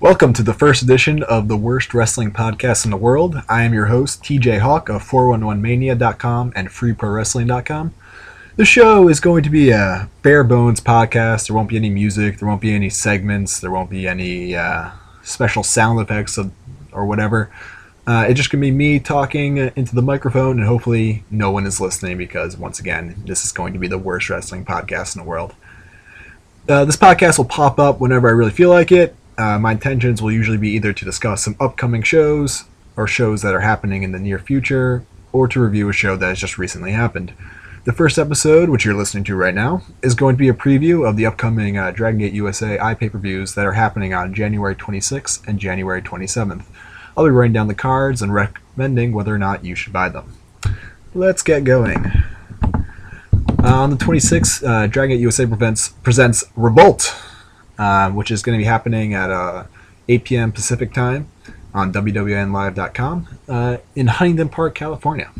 Welcome 0.00 0.32
to 0.34 0.44
the 0.44 0.54
first 0.54 0.80
edition 0.80 1.24
of 1.24 1.48
the 1.48 1.56
worst 1.56 1.92
wrestling 1.92 2.30
podcast 2.30 2.84
in 2.84 2.92
the 2.92 2.96
world. 2.96 3.42
I 3.48 3.64
am 3.64 3.74
your 3.74 3.86
host, 3.86 4.22
TJ 4.22 4.60
Hawk 4.60 4.88
of 4.88 5.02
411mania.com 5.02 6.52
and 6.54 6.68
freeprowrestling.com. 6.68 7.94
The 8.54 8.64
show 8.64 9.08
is 9.08 9.18
going 9.18 9.42
to 9.42 9.50
be 9.50 9.70
a 9.70 10.08
bare 10.22 10.44
bones 10.44 10.80
podcast. 10.80 11.48
There 11.48 11.56
won't 11.56 11.68
be 11.68 11.76
any 11.76 11.90
music, 11.90 12.38
there 12.38 12.46
won't 12.46 12.60
be 12.60 12.76
any 12.76 12.90
segments, 12.90 13.58
there 13.58 13.72
won't 13.72 13.90
be 13.90 14.06
any 14.06 14.54
uh, 14.54 14.90
special 15.24 15.64
sound 15.64 15.98
effects 15.98 16.38
of, 16.38 16.52
or 16.92 17.04
whatever. 17.04 17.50
Uh, 18.06 18.24
it's 18.28 18.36
just 18.36 18.52
going 18.52 18.60
to 18.60 18.66
be 18.68 18.70
me 18.70 19.00
talking 19.00 19.56
into 19.56 19.96
the 19.96 20.02
microphone, 20.02 20.60
and 20.60 20.68
hopefully, 20.68 21.24
no 21.28 21.50
one 21.50 21.66
is 21.66 21.80
listening 21.80 22.16
because, 22.16 22.56
once 22.56 22.78
again, 22.78 23.20
this 23.26 23.44
is 23.44 23.50
going 23.50 23.72
to 23.72 23.80
be 23.80 23.88
the 23.88 23.98
worst 23.98 24.30
wrestling 24.30 24.64
podcast 24.64 25.16
in 25.16 25.22
the 25.22 25.28
world. 25.28 25.56
Uh, 26.68 26.84
this 26.84 26.96
podcast 26.96 27.36
will 27.36 27.46
pop 27.46 27.80
up 27.80 27.98
whenever 27.98 28.28
I 28.28 28.30
really 28.30 28.52
feel 28.52 28.70
like 28.70 28.92
it. 28.92 29.16
Uh, 29.38 29.58
my 29.58 29.72
intentions 29.72 30.20
will 30.20 30.32
usually 30.32 30.58
be 30.58 30.70
either 30.70 30.92
to 30.92 31.04
discuss 31.04 31.44
some 31.44 31.56
upcoming 31.60 32.02
shows 32.02 32.64
or 32.96 33.06
shows 33.06 33.40
that 33.42 33.54
are 33.54 33.60
happening 33.60 34.02
in 34.02 34.10
the 34.10 34.18
near 34.18 34.40
future, 34.40 35.04
or 35.32 35.46
to 35.46 35.60
review 35.60 35.88
a 35.88 35.92
show 35.92 36.16
that 36.16 36.26
has 36.26 36.40
just 36.40 36.58
recently 36.58 36.90
happened. 36.90 37.32
The 37.84 37.92
first 37.92 38.18
episode, 38.18 38.68
which 38.68 38.84
you're 38.84 38.96
listening 38.96 39.22
to 39.24 39.36
right 39.36 39.54
now, 39.54 39.82
is 40.02 40.16
going 40.16 40.34
to 40.34 40.38
be 40.38 40.48
a 40.48 40.54
preview 40.54 41.08
of 41.08 41.16
the 41.16 41.24
upcoming 41.24 41.78
uh, 41.78 41.92
Dragon 41.92 42.18
Gate 42.18 42.32
USA 42.32 42.76
iPay 42.76 43.12
per 43.12 43.18
views 43.18 43.54
that 43.54 43.64
are 43.64 43.72
happening 43.72 44.12
on 44.12 44.34
January 44.34 44.74
26th 44.74 45.46
and 45.46 45.60
January 45.60 46.02
27th. 46.02 46.64
I'll 47.16 47.24
be 47.24 47.30
writing 47.30 47.52
down 47.52 47.68
the 47.68 47.74
cards 47.74 48.20
and 48.20 48.34
recommending 48.34 49.12
whether 49.12 49.32
or 49.32 49.38
not 49.38 49.64
you 49.64 49.76
should 49.76 49.92
buy 49.92 50.08
them. 50.08 50.34
Let's 51.14 51.42
get 51.42 51.62
going. 51.62 52.04
Uh, 52.74 52.82
on 53.62 53.90
the 53.90 53.96
26th, 53.96 54.66
uh, 54.66 54.86
Dragon 54.88 55.16
Gate 55.16 55.22
USA 55.22 55.46
presents, 55.46 55.88
presents 55.88 56.44
Revolt, 56.56 57.14
uh, 57.78 58.10
which 58.10 58.30
is 58.30 58.42
going 58.42 58.58
to 58.58 58.62
be 58.62 58.66
happening 58.66 59.14
at 59.14 59.30
uh, 59.30 59.64
8 60.08 60.24
p.m. 60.24 60.52
Pacific 60.52 60.92
time 60.92 61.30
on 61.74 61.92
WWNLive.com 61.92 63.28
uh, 63.48 63.76
in 63.94 64.06
Huntington 64.08 64.48
Park, 64.48 64.74
California. 64.74 65.30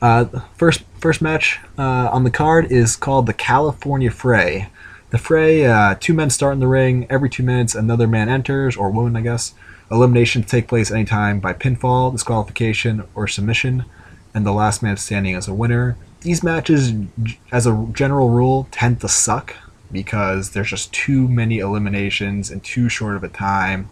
Uh, 0.00 0.24
first 0.56 0.82
first 0.98 1.20
match 1.20 1.58
uh, 1.78 2.08
on 2.10 2.24
the 2.24 2.30
card 2.30 2.70
is 2.72 2.96
called 2.96 3.26
the 3.26 3.34
California 3.34 4.10
Fray. 4.10 4.68
The 5.10 5.18
Fray, 5.18 5.66
uh, 5.66 5.96
two 5.98 6.14
men 6.14 6.30
start 6.30 6.54
in 6.54 6.60
the 6.60 6.68
ring. 6.68 7.06
Every 7.10 7.28
two 7.28 7.42
minutes, 7.42 7.74
another 7.74 8.06
man 8.06 8.28
enters, 8.28 8.76
or 8.76 8.90
woman, 8.90 9.16
I 9.16 9.22
guess. 9.22 9.54
Eliminations 9.90 10.46
take 10.46 10.68
place 10.68 10.92
anytime 10.92 11.40
by 11.40 11.52
pinfall, 11.52 12.12
disqualification, 12.12 13.02
or 13.14 13.26
submission, 13.26 13.84
and 14.32 14.46
the 14.46 14.52
last 14.52 14.84
man 14.84 14.96
standing 14.96 15.34
is 15.34 15.48
a 15.48 15.54
winner. 15.54 15.96
These 16.20 16.44
matches, 16.44 16.92
as 17.50 17.66
a 17.66 17.88
general 17.92 18.30
rule, 18.30 18.68
tend 18.70 19.00
to 19.00 19.08
suck 19.08 19.56
because 19.92 20.50
there's 20.50 20.70
just 20.70 20.92
too 20.92 21.28
many 21.28 21.58
eliminations 21.58 22.50
and 22.50 22.62
too 22.62 22.88
short 22.88 23.16
of 23.16 23.24
a 23.24 23.28
time. 23.28 23.90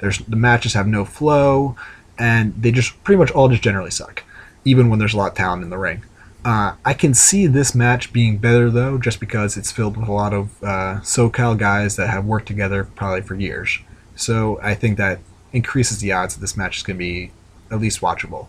There's 0.00 0.18
the 0.18 0.36
matches 0.36 0.74
have 0.74 0.86
no 0.86 1.04
flow, 1.04 1.76
and 2.18 2.54
they 2.60 2.72
just 2.72 3.02
pretty 3.04 3.18
much 3.18 3.30
all 3.30 3.48
just 3.48 3.62
generally 3.62 3.90
suck, 3.90 4.22
even 4.64 4.88
when 4.88 4.98
there's 4.98 5.14
a 5.14 5.16
lot 5.16 5.32
of 5.32 5.36
talent 5.36 5.62
in 5.62 5.70
the 5.70 5.78
ring. 5.78 6.02
Uh, 6.44 6.74
I 6.84 6.94
can 6.94 7.14
see 7.14 7.46
this 7.46 7.74
match 7.74 8.12
being 8.12 8.38
better 8.38 8.70
though, 8.70 8.98
just 8.98 9.20
because 9.20 9.56
it's 9.56 9.72
filled 9.72 9.96
with 9.96 10.08
a 10.08 10.12
lot 10.12 10.32
of 10.32 10.62
uh, 10.62 11.00
SoCal 11.02 11.58
guys 11.58 11.96
that 11.96 12.08
have 12.08 12.24
worked 12.24 12.46
together 12.46 12.84
probably 12.84 13.22
for 13.22 13.34
years. 13.34 13.78
So 14.14 14.58
I 14.62 14.74
think 14.74 14.98
that 14.98 15.18
increases 15.52 15.98
the 15.98 16.12
odds 16.12 16.34
that 16.34 16.40
this 16.40 16.56
match 16.56 16.78
is 16.78 16.82
going 16.82 16.96
to 16.96 16.98
be 16.98 17.32
at 17.70 17.80
least 17.80 18.00
watchable. 18.00 18.48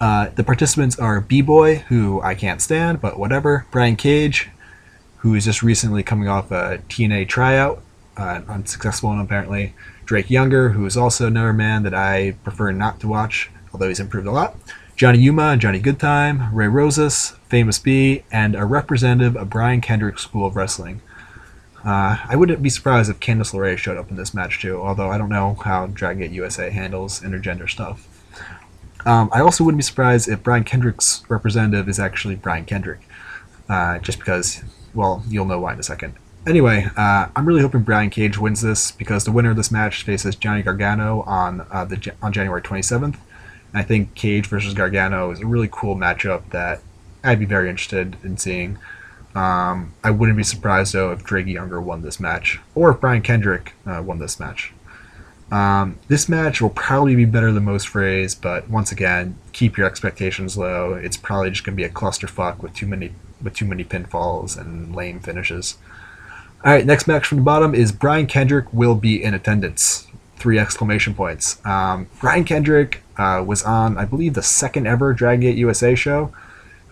Uh, 0.00 0.28
the 0.34 0.44
participants 0.44 0.98
are 0.98 1.20
B 1.20 1.40
Boy, 1.40 1.76
who 1.88 2.20
I 2.22 2.34
can't 2.34 2.60
stand, 2.60 3.00
but 3.00 3.18
whatever. 3.18 3.66
Brian 3.70 3.96
Cage, 3.96 4.50
who 5.26 5.34
is 5.34 5.44
just 5.44 5.60
recently 5.60 6.04
coming 6.04 6.28
off 6.28 6.52
a 6.52 6.80
TNA 6.88 7.26
tryout, 7.26 7.82
uh, 8.16 8.42
unsuccessful 8.46 9.08
one 9.08 9.18
apparently. 9.18 9.74
Drake 10.04 10.30
Younger, 10.30 10.68
who 10.68 10.86
is 10.86 10.96
also 10.96 11.26
another 11.26 11.52
man 11.52 11.82
that 11.82 11.94
I 11.94 12.36
prefer 12.44 12.70
not 12.70 13.00
to 13.00 13.08
watch, 13.08 13.50
although 13.72 13.88
he's 13.88 13.98
improved 13.98 14.28
a 14.28 14.30
lot. 14.30 14.56
Johnny 14.94 15.18
Yuma 15.18 15.48
and 15.48 15.60
Johnny 15.60 15.80
Goodtime, 15.80 16.48
Ray 16.52 16.68
Rosas, 16.68 17.30
Famous 17.48 17.80
B, 17.80 18.22
and 18.30 18.54
a 18.54 18.64
representative 18.64 19.36
of 19.36 19.50
Brian 19.50 19.80
Kendrick's 19.80 20.22
School 20.22 20.46
of 20.46 20.54
Wrestling. 20.54 21.02
Uh, 21.84 22.18
I 22.28 22.36
wouldn't 22.36 22.62
be 22.62 22.70
surprised 22.70 23.10
if 23.10 23.18
Candice 23.18 23.52
LeRae 23.52 23.76
showed 23.76 23.96
up 23.96 24.10
in 24.10 24.16
this 24.16 24.32
match 24.32 24.60
too, 24.60 24.80
although 24.80 25.10
I 25.10 25.18
don't 25.18 25.28
know 25.28 25.54
how 25.54 25.88
Dragon 25.88 26.22
Gate 26.22 26.30
USA 26.30 26.70
handles 26.70 27.18
intergender 27.18 27.68
stuff. 27.68 28.06
Um, 29.04 29.28
I 29.32 29.40
also 29.40 29.64
wouldn't 29.64 29.80
be 29.80 29.82
surprised 29.82 30.28
if 30.28 30.44
Brian 30.44 30.62
Kendrick's 30.62 31.24
representative 31.28 31.88
is 31.88 31.98
actually 31.98 32.36
Brian 32.36 32.64
Kendrick, 32.64 33.00
uh, 33.68 33.98
just 33.98 34.20
because, 34.20 34.62
well, 34.96 35.22
you'll 35.28 35.44
know 35.44 35.60
why 35.60 35.74
in 35.74 35.78
a 35.78 35.84
second. 35.84 36.14
Anyway, 36.46 36.88
uh, 36.96 37.28
I'm 37.34 37.46
really 37.46 37.60
hoping 37.60 37.82
Brian 37.82 38.08
Cage 38.08 38.38
wins 38.38 38.62
this 38.62 38.92
because 38.92 39.24
the 39.24 39.32
winner 39.32 39.50
of 39.50 39.56
this 39.56 39.70
match 39.70 40.04
faces 40.04 40.36
Johnny 40.36 40.62
Gargano 40.62 41.22
on 41.22 41.66
uh, 41.70 41.84
the 41.84 42.12
on 42.22 42.32
January 42.32 42.62
27th. 42.62 43.02
And 43.04 43.16
I 43.74 43.82
think 43.82 44.14
Cage 44.14 44.46
versus 44.46 44.72
Gargano 44.72 45.30
is 45.32 45.40
a 45.40 45.46
really 45.46 45.68
cool 45.70 45.96
matchup 45.96 46.50
that 46.50 46.80
I'd 47.22 47.40
be 47.40 47.46
very 47.46 47.68
interested 47.68 48.16
in 48.22 48.36
seeing. 48.36 48.78
Um, 49.34 49.92
I 50.02 50.12
wouldn't 50.12 50.38
be 50.38 50.44
surprised 50.44 50.94
though 50.94 51.10
if 51.10 51.24
Drake 51.24 51.46
Younger 51.46 51.80
won 51.80 52.02
this 52.02 52.20
match, 52.20 52.60
or 52.74 52.90
if 52.90 53.00
Brian 53.00 53.22
Kendrick 53.22 53.74
uh, 53.84 54.02
won 54.04 54.18
this 54.18 54.40
match. 54.40 54.72
Um, 55.50 55.98
this 56.08 56.28
match 56.28 56.60
will 56.60 56.70
probably 56.70 57.14
be 57.14 57.24
better 57.24 57.52
than 57.52 57.64
most 57.64 57.88
frays, 57.88 58.34
but 58.34 58.68
once 58.68 58.90
again, 58.90 59.36
keep 59.52 59.76
your 59.76 59.86
expectations 59.86 60.56
low. 60.56 60.94
It's 60.94 61.16
probably 61.16 61.50
just 61.50 61.64
going 61.64 61.74
to 61.74 61.76
be 61.76 61.84
a 61.84 61.90
clusterfuck 61.90 62.62
with 62.62 62.74
too 62.74 62.86
many 62.86 63.12
with 63.42 63.54
too 63.54 63.64
many 63.64 63.84
pinfalls 63.84 64.58
and 64.58 64.94
lame 64.94 65.20
finishes. 65.20 65.76
All 66.64 66.72
right, 66.72 66.86
next 66.86 67.06
match 67.06 67.26
from 67.26 67.38
the 67.38 67.44
bottom 67.44 67.74
is 67.74 67.92
Brian 67.92 68.26
Kendrick 68.26 68.72
will 68.72 68.94
be 68.94 69.22
in 69.22 69.34
attendance. 69.34 70.06
Three 70.36 70.58
exclamation 70.58 71.14
points. 71.14 71.64
Um, 71.64 72.08
Brian 72.20 72.44
Kendrick 72.44 73.02
uh, 73.16 73.42
was 73.46 73.62
on, 73.62 73.96
I 73.98 74.04
believe, 74.04 74.34
the 74.34 74.42
second 74.42 74.86
ever 74.86 75.12
Dragon 75.12 75.40
Gate 75.40 75.56
USA 75.56 75.94
show. 75.94 76.32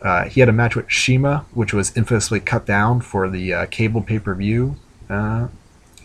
Uh, 0.03 0.25
he 0.29 0.41
had 0.41 0.49
a 0.49 0.53
match 0.53 0.77
with 0.77 0.91
CIMA, 0.91 1.47
which 1.55 1.73
was 1.73 1.97
infamously 1.97 2.39
cut 2.41 2.67
down 2.67 3.01
for 3.01 3.29
the 3.29 3.53
uh, 3.55 3.67
cable 3.67 4.03
pay 4.03 4.19
per 4.19 4.35
view 4.35 4.77
uh, 5.09 5.49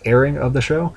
airing 0.06 0.38
of 0.38 0.54
the 0.54 0.62
show. 0.62 0.96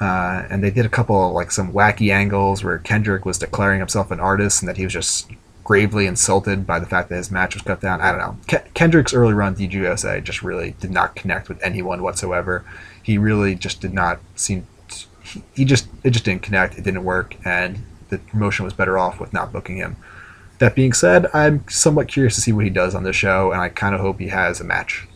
Uh, 0.00 0.44
and 0.50 0.64
they 0.64 0.70
did 0.70 0.84
a 0.84 0.88
couple 0.88 1.32
like 1.32 1.52
some 1.52 1.72
wacky 1.72 2.12
angles 2.12 2.64
where 2.64 2.78
Kendrick 2.78 3.24
was 3.24 3.38
declaring 3.38 3.78
himself 3.78 4.10
an 4.10 4.18
artist 4.18 4.60
and 4.60 4.68
that 4.68 4.76
he 4.76 4.84
was 4.84 4.92
just 4.92 5.30
gravely 5.64 6.06
insulted 6.06 6.66
by 6.66 6.78
the 6.78 6.86
fact 6.86 7.08
that 7.08 7.16
his 7.16 7.30
match 7.30 7.54
was 7.54 7.62
cut 7.62 7.80
down. 7.80 8.00
I 8.00 8.10
don't 8.10 8.18
know. 8.18 8.36
Ke- 8.48 8.74
Kendrick's 8.74 9.14
early 9.14 9.32
run 9.32 9.54
DGUSA 9.54 10.22
just 10.24 10.42
really 10.42 10.74
did 10.80 10.90
not 10.90 11.14
connect 11.14 11.48
with 11.48 11.62
anyone 11.62 12.02
whatsoever. 12.02 12.64
He 13.02 13.18
really 13.18 13.54
just 13.54 13.80
did 13.80 13.94
not 13.94 14.20
seem. 14.34 14.66
He, 15.24 15.42
he 15.54 15.64
just 15.64 15.88
it 16.02 16.10
just 16.10 16.24
didn't 16.24 16.42
connect. 16.42 16.78
It 16.78 16.84
didn't 16.84 17.04
work, 17.04 17.36
and 17.44 17.84
the 18.08 18.18
promotion 18.18 18.64
was 18.64 18.74
better 18.74 18.98
off 18.98 19.20
with 19.20 19.32
not 19.32 19.52
booking 19.52 19.76
him. 19.76 19.96
That 20.58 20.74
being 20.74 20.92
said, 20.92 21.26
I'm 21.34 21.66
somewhat 21.68 22.08
curious 22.08 22.34
to 22.36 22.40
see 22.40 22.52
what 22.52 22.64
he 22.64 22.70
does 22.70 22.94
on 22.94 23.02
the 23.02 23.12
show, 23.12 23.50
and 23.50 23.60
I 23.60 23.68
kind 23.68 23.94
of 23.94 24.00
hope 24.00 24.20
he 24.20 24.28
has 24.28 24.60
a 24.60 24.64
match. 24.64 25.06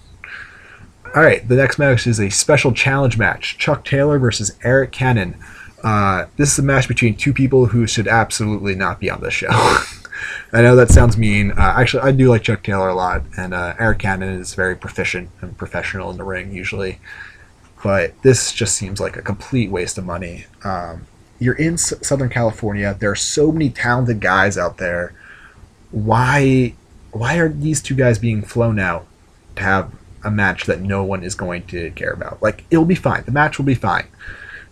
All 1.15 1.23
right, 1.23 1.47
the 1.47 1.57
next 1.57 1.79
match 1.79 2.07
is 2.07 2.21
a 2.21 2.31
special 2.31 2.73
challenge 2.73 3.19
match: 3.19 3.59
Chuck 3.59 3.85
Taylor 3.85 4.19
versus 4.19 4.53
Arik 4.65 4.93
Cannon. 4.93 5.37
Uh, 5.83 6.27
this 6.37 6.53
is 6.53 6.59
a 6.59 6.63
match 6.63 6.89
between 6.89 7.17
two 7.17 7.33
people 7.33 7.67
who 7.67 7.87
should 7.87 8.09
absolutely 8.09 8.75
not 8.75 8.99
be 8.99 9.11
on 9.11 9.21
this 9.21 9.35
show. 9.35 9.49
I 10.53 10.63
know 10.63 10.77
that 10.77 10.91
sounds 10.91 11.17
mean. 11.17 11.53
Uh, 11.53 11.75
actually, 11.77 12.03
I 12.03 12.13
do 12.13 12.29
like 12.29 12.43
Chuck 12.43 12.63
Taylor 12.63 12.89
a 12.89 12.95
lot, 12.95 13.23
and 13.37 13.53
uh, 13.55 13.75
Arik 13.79 13.99
Cannon 13.99 14.41
is 14.41 14.55
very 14.55 14.77
proficient 14.77 15.31
and 15.41 15.57
professional 15.57 16.11
in 16.11 16.17
the 16.17 16.25
ring 16.25 16.53
usually. 16.53 16.99
But 17.83 18.21
this 18.23 18.53
just 18.53 18.77
seems 18.77 19.01
like 19.01 19.17
a 19.17 19.23
complete 19.23 19.71
waste 19.71 19.99
of 19.99 20.05
money. 20.05 20.47
Um, 20.65 21.07
you're 21.39 21.55
in 21.55 21.75
S- 21.75 21.95
Southern 22.03 22.31
California. 22.31 22.97
There 22.99 23.11
are 23.11 23.17
so 23.17 23.53
many 23.53 23.71
talented 23.71 24.21
guys 24.21 24.57
out 24.57 24.79
there 24.79 25.15
why 25.91 26.75
why 27.13 27.37
are 27.37 27.49
these 27.49 27.81
two 27.81 27.95
guys 27.95 28.19
being 28.19 28.43
flown 28.43 28.79
out 28.79 29.07
to 29.57 29.63
have 29.63 29.93
a 30.23 30.31
match 30.31 30.65
that 30.65 30.81
no 30.81 31.03
one 31.03 31.23
is 31.23 31.35
going 31.35 31.67
to 31.69 31.91
care 31.93 32.11
about? 32.11 32.43
Like 32.43 32.65
it'll 32.71 32.85
be 32.85 32.95
fine. 32.95 33.25
The 33.25 33.33
match 33.33 33.59
will 33.59 33.65
be 33.65 33.75
fine. 33.75 34.07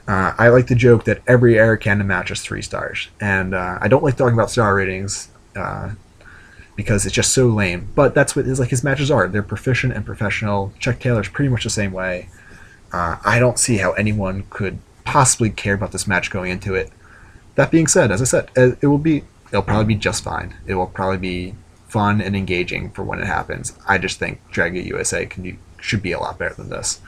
Uh, 0.06 0.34
I 0.36 0.48
like 0.48 0.66
to 0.66 0.74
joke 0.74 1.04
that 1.04 1.22
every 1.26 1.54
Arik 1.54 1.80
Cannon 1.80 2.06
match 2.06 2.30
is 2.30 2.42
three 2.42 2.60
stars, 2.60 3.08
and 3.20 3.54
uh, 3.54 3.78
I 3.80 3.88
don't 3.88 4.04
like 4.04 4.16
talking 4.16 4.34
about 4.34 4.50
star 4.50 4.74
ratings 4.74 5.28
uh, 5.56 5.90
because 6.76 7.06
it's 7.06 7.14
just 7.14 7.32
so 7.32 7.46
lame. 7.46 7.88
But 7.94 8.14
that's 8.14 8.34
what 8.34 8.46
his 8.46 8.60
like 8.60 8.70
his 8.70 8.84
matches 8.84 9.10
are. 9.10 9.28
They're 9.28 9.42
proficient 9.42 9.92
and 9.92 10.04
professional. 10.04 10.72
Chuck 10.78 10.98
Taylor's 10.98 11.28
pretty 11.28 11.48
much 11.48 11.64
the 11.64 11.70
same 11.70 11.92
way. 11.92 12.28
Uh, 12.92 13.16
I 13.24 13.38
don't 13.38 13.58
see 13.58 13.78
how 13.78 13.92
anyone 13.92 14.44
could 14.50 14.78
possibly 15.04 15.50
care 15.50 15.74
about 15.74 15.92
this 15.92 16.06
match 16.06 16.30
going 16.30 16.50
into 16.50 16.74
it. 16.74 16.90
That 17.56 17.70
being 17.70 17.86
said, 17.86 18.10
as 18.10 18.20
I 18.20 18.24
said, 18.24 18.50
uh, 18.56 18.72
it 18.80 18.86
will 18.86 18.98
be 18.98 19.24
it'll 19.48 19.62
probably 19.62 19.94
be 19.94 20.00
just 20.00 20.24
fine. 20.24 20.54
It 20.66 20.74
will 20.74 20.86
probably 20.86 21.18
be 21.18 21.54
fun 21.88 22.20
and 22.20 22.34
engaging 22.34 22.90
for 22.90 23.04
when 23.04 23.20
it 23.20 23.26
happens. 23.26 23.72
I 23.86 23.98
just 23.98 24.18
think 24.18 24.40
Dragon 24.50 24.84
USA 24.84 25.26
can 25.26 25.44
be, 25.44 25.58
should 25.80 26.02
be 26.02 26.10
a 26.10 26.18
lot 26.18 26.38
better 26.38 26.54
than 26.54 26.70
this. 26.70 27.00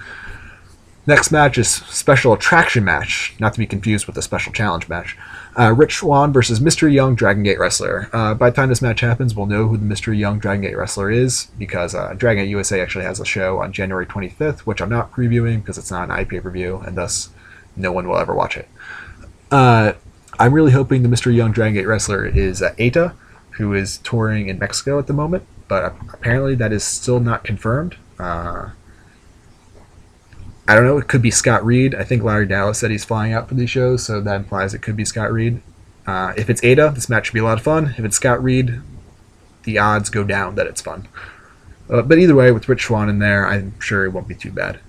Next 1.08 1.32
match 1.32 1.58
is 1.58 1.68
special 1.68 2.32
attraction 2.32 2.84
match, 2.84 3.34
not 3.40 3.52
to 3.54 3.58
be 3.58 3.66
confused 3.66 4.06
with 4.06 4.14
the 4.14 4.22
special 4.22 4.52
challenge 4.52 4.88
match. 4.88 5.16
Uh, 5.58 5.72
Rich 5.72 5.96
Swann 5.96 6.34
versus 6.34 6.60
Mr. 6.60 6.92
Young 6.92 7.14
Dragon 7.14 7.42
Gate 7.42 7.58
Wrestler. 7.58 8.10
Uh, 8.12 8.34
by 8.34 8.50
the 8.50 8.56
time 8.56 8.68
this 8.68 8.82
match 8.82 9.00
happens, 9.00 9.34
we'll 9.34 9.46
know 9.46 9.68
who 9.68 9.78
the 9.78 9.86
Mr. 9.86 10.16
Young 10.16 10.38
Dragon 10.38 10.60
Gate 10.60 10.76
Wrestler 10.76 11.10
is 11.10 11.46
because 11.58 11.94
uh, 11.94 12.12
Dragon 12.14 12.44
Gate 12.44 12.50
USA 12.50 12.82
actually 12.82 13.04
has 13.06 13.20
a 13.20 13.24
show 13.24 13.58
on 13.58 13.72
January 13.72 14.04
25th, 14.04 14.60
which 14.60 14.82
I'm 14.82 14.90
not 14.90 15.12
previewing 15.12 15.62
because 15.62 15.78
it's 15.78 15.90
not 15.90 16.10
an 16.10 16.16
iPay 16.16 16.42
per 16.42 16.50
view, 16.50 16.82
and 16.84 16.94
thus 16.96 17.30
no 17.74 17.90
one 17.90 18.06
will 18.06 18.18
ever 18.18 18.34
watch 18.34 18.58
it. 18.58 18.68
Uh, 19.50 19.94
I'm 20.38 20.52
really 20.52 20.72
hoping 20.72 21.02
the 21.02 21.08
Mr. 21.08 21.34
Young 21.34 21.52
Dragon 21.52 21.74
Gate 21.74 21.86
wrestler 21.86 22.26
is 22.26 22.60
uh, 22.60 22.74
Eita, 22.74 23.14
who 23.52 23.72
is 23.72 23.96
touring 23.98 24.48
in 24.48 24.58
Mexico 24.58 24.98
at 24.98 25.06
the 25.06 25.14
moment, 25.14 25.44
but 25.68 25.96
apparently 26.12 26.54
that 26.56 26.72
is 26.72 26.84
still 26.84 27.18
not 27.18 27.44
confirmed. 27.44 27.96
I 30.68 30.74
don't 30.74 30.84
know. 30.84 30.98
It 30.98 31.08
could 31.08 31.22
be 31.22 31.30
Scott 31.30 31.64
Reed. 31.64 31.94
I 31.94 32.02
think 32.02 32.22
Larry 32.22 32.46
Dallas 32.46 32.78
said 32.78 32.90
he's 32.90 33.04
flying 33.04 33.32
out 33.32 33.48
for 33.48 33.54
these 33.54 33.70
shows, 33.70 34.04
so 34.04 34.20
that 34.20 34.36
implies 34.36 34.74
it 34.74 34.82
could 34.82 34.96
be 34.96 35.04
Scott 35.04 35.32
Reed. 35.32 35.62
Uh, 36.06 36.32
if 36.36 36.50
it's 36.50 36.60
Eita, 36.60 36.94
this 36.94 37.08
match 37.08 37.26
should 37.26 37.34
be 37.34 37.40
a 37.40 37.44
lot 37.44 37.58
of 37.58 37.64
fun. 37.64 37.94
If 37.96 38.04
it's 38.04 38.16
Scott 38.16 38.42
Reed, 38.42 38.80
the 39.62 39.78
odds 39.78 40.10
go 40.10 40.24
down 40.24 40.56
that 40.56 40.66
it's 40.66 40.80
fun. 40.80 41.08
Uh, 41.88 42.02
but 42.02 42.18
either 42.18 42.34
way, 42.34 42.50
with 42.50 42.68
Rich 42.68 42.84
Swann 42.86 43.08
in 43.08 43.20
there, 43.20 43.46
I'm 43.46 43.78
sure 43.80 44.04
it 44.04 44.10
won't 44.10 44.28
be 44.28 44.34
too 44.34 44.50
bad. 44.50 44.80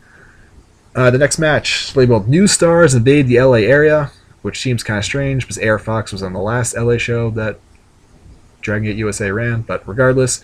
Uh, 0.95 1.11
the 1.11 1.17
next 1.19 1.37
match, 1.37 1.95
labeled 1.95 2.27
New 2.27 2.47
Stars 2.47 2.95
Invade 2.95 3.27
the 3.27 3.39
LA 3.39 3.57
Area, 3.57 4.11
which 4.41 4.59
seems 4.59 4.81
kind 4.81 4.97
of 4.97 5.05
strange 5.05 5.43
because 5.43 5.59
AR 5.59 5.77
Fox 5.77 6.11
was 6.11 6.23
on 6.23 6.33
the 6.33 6.39
last 6.39 6.75
LA 6.75 6.97
show 6.97 7.29
that 7.31 7.59
Dragon 8.61 8.85
Gate 8.85 8.97
USA 8.97 9.29
ran. 9.31 9.61
But 9.61 9.87
regardless, 9.87 10.43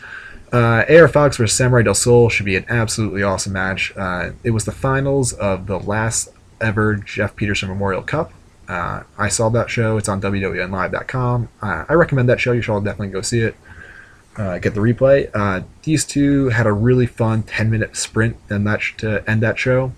uh, 0.53 0.85
AR 0.88 1.07
Fox 1.07 1.38
versus 1.38 1.57
Samurai 1.57 1.81
del 1.81 1.95
Sol 1.95 2.29
should 2.29 2.45
be 2.45 2.55
an 2.55 2.65
absolutely 2.69 3.23
awesome 3.23 3.53
match. 3.53 3.91
Uh, 3.97 4.31
it 4.44 4.51
was 4.51 4.65
the 4.65 4.71
finals 4.71 5.33
of 5.33 5.65
the 5.65 5.79
last 5.79 6.29
ever 6.61 6.95
Jeff 6.95 7.35
Peterson 7.35 7.69
Memorial 7.69 8.03
Cup. 8.03 8.31
Uh, 8.67 9.03
I 9.17 9.29
saw 9.29 9.50
that 9.50 9.69
show. 9.69 9.97
It's 9.97 10.07
on 10.07 10.21
WWNLive.com. 10.21 11.50
Uh, 11.61 11.85
I 11.89 11.94
recommend 11.94 12.29
that 12.29 12.39
show. 12.39 12.51
You 12.51 12.61
should 12.61 12.71
all 12.71 12.81
definitely 12.81 13.09
go 13.09 13.21
see 13.21 13.41
it. 13.41 13.55
Uh, 14.35 14.57
get 14.59 14.73
the 14.73 14.79
replay. 14.79 15.29
Uh, 15.33 15.63
these 15.83 16.05
two 16.05 16.50
had 16.50 16.65
a 16.65 16.71
really 16.71 17.05
fun 17.05 17.44
10 17.44 17.69
minute 17.69 17.95
sprint 17.95 18.38
and 18.50 18.63
match 18.63 18.95
to 18.97 19.27
end 19.29 19.41
that 19.41 19.59
show. 19.59 19.91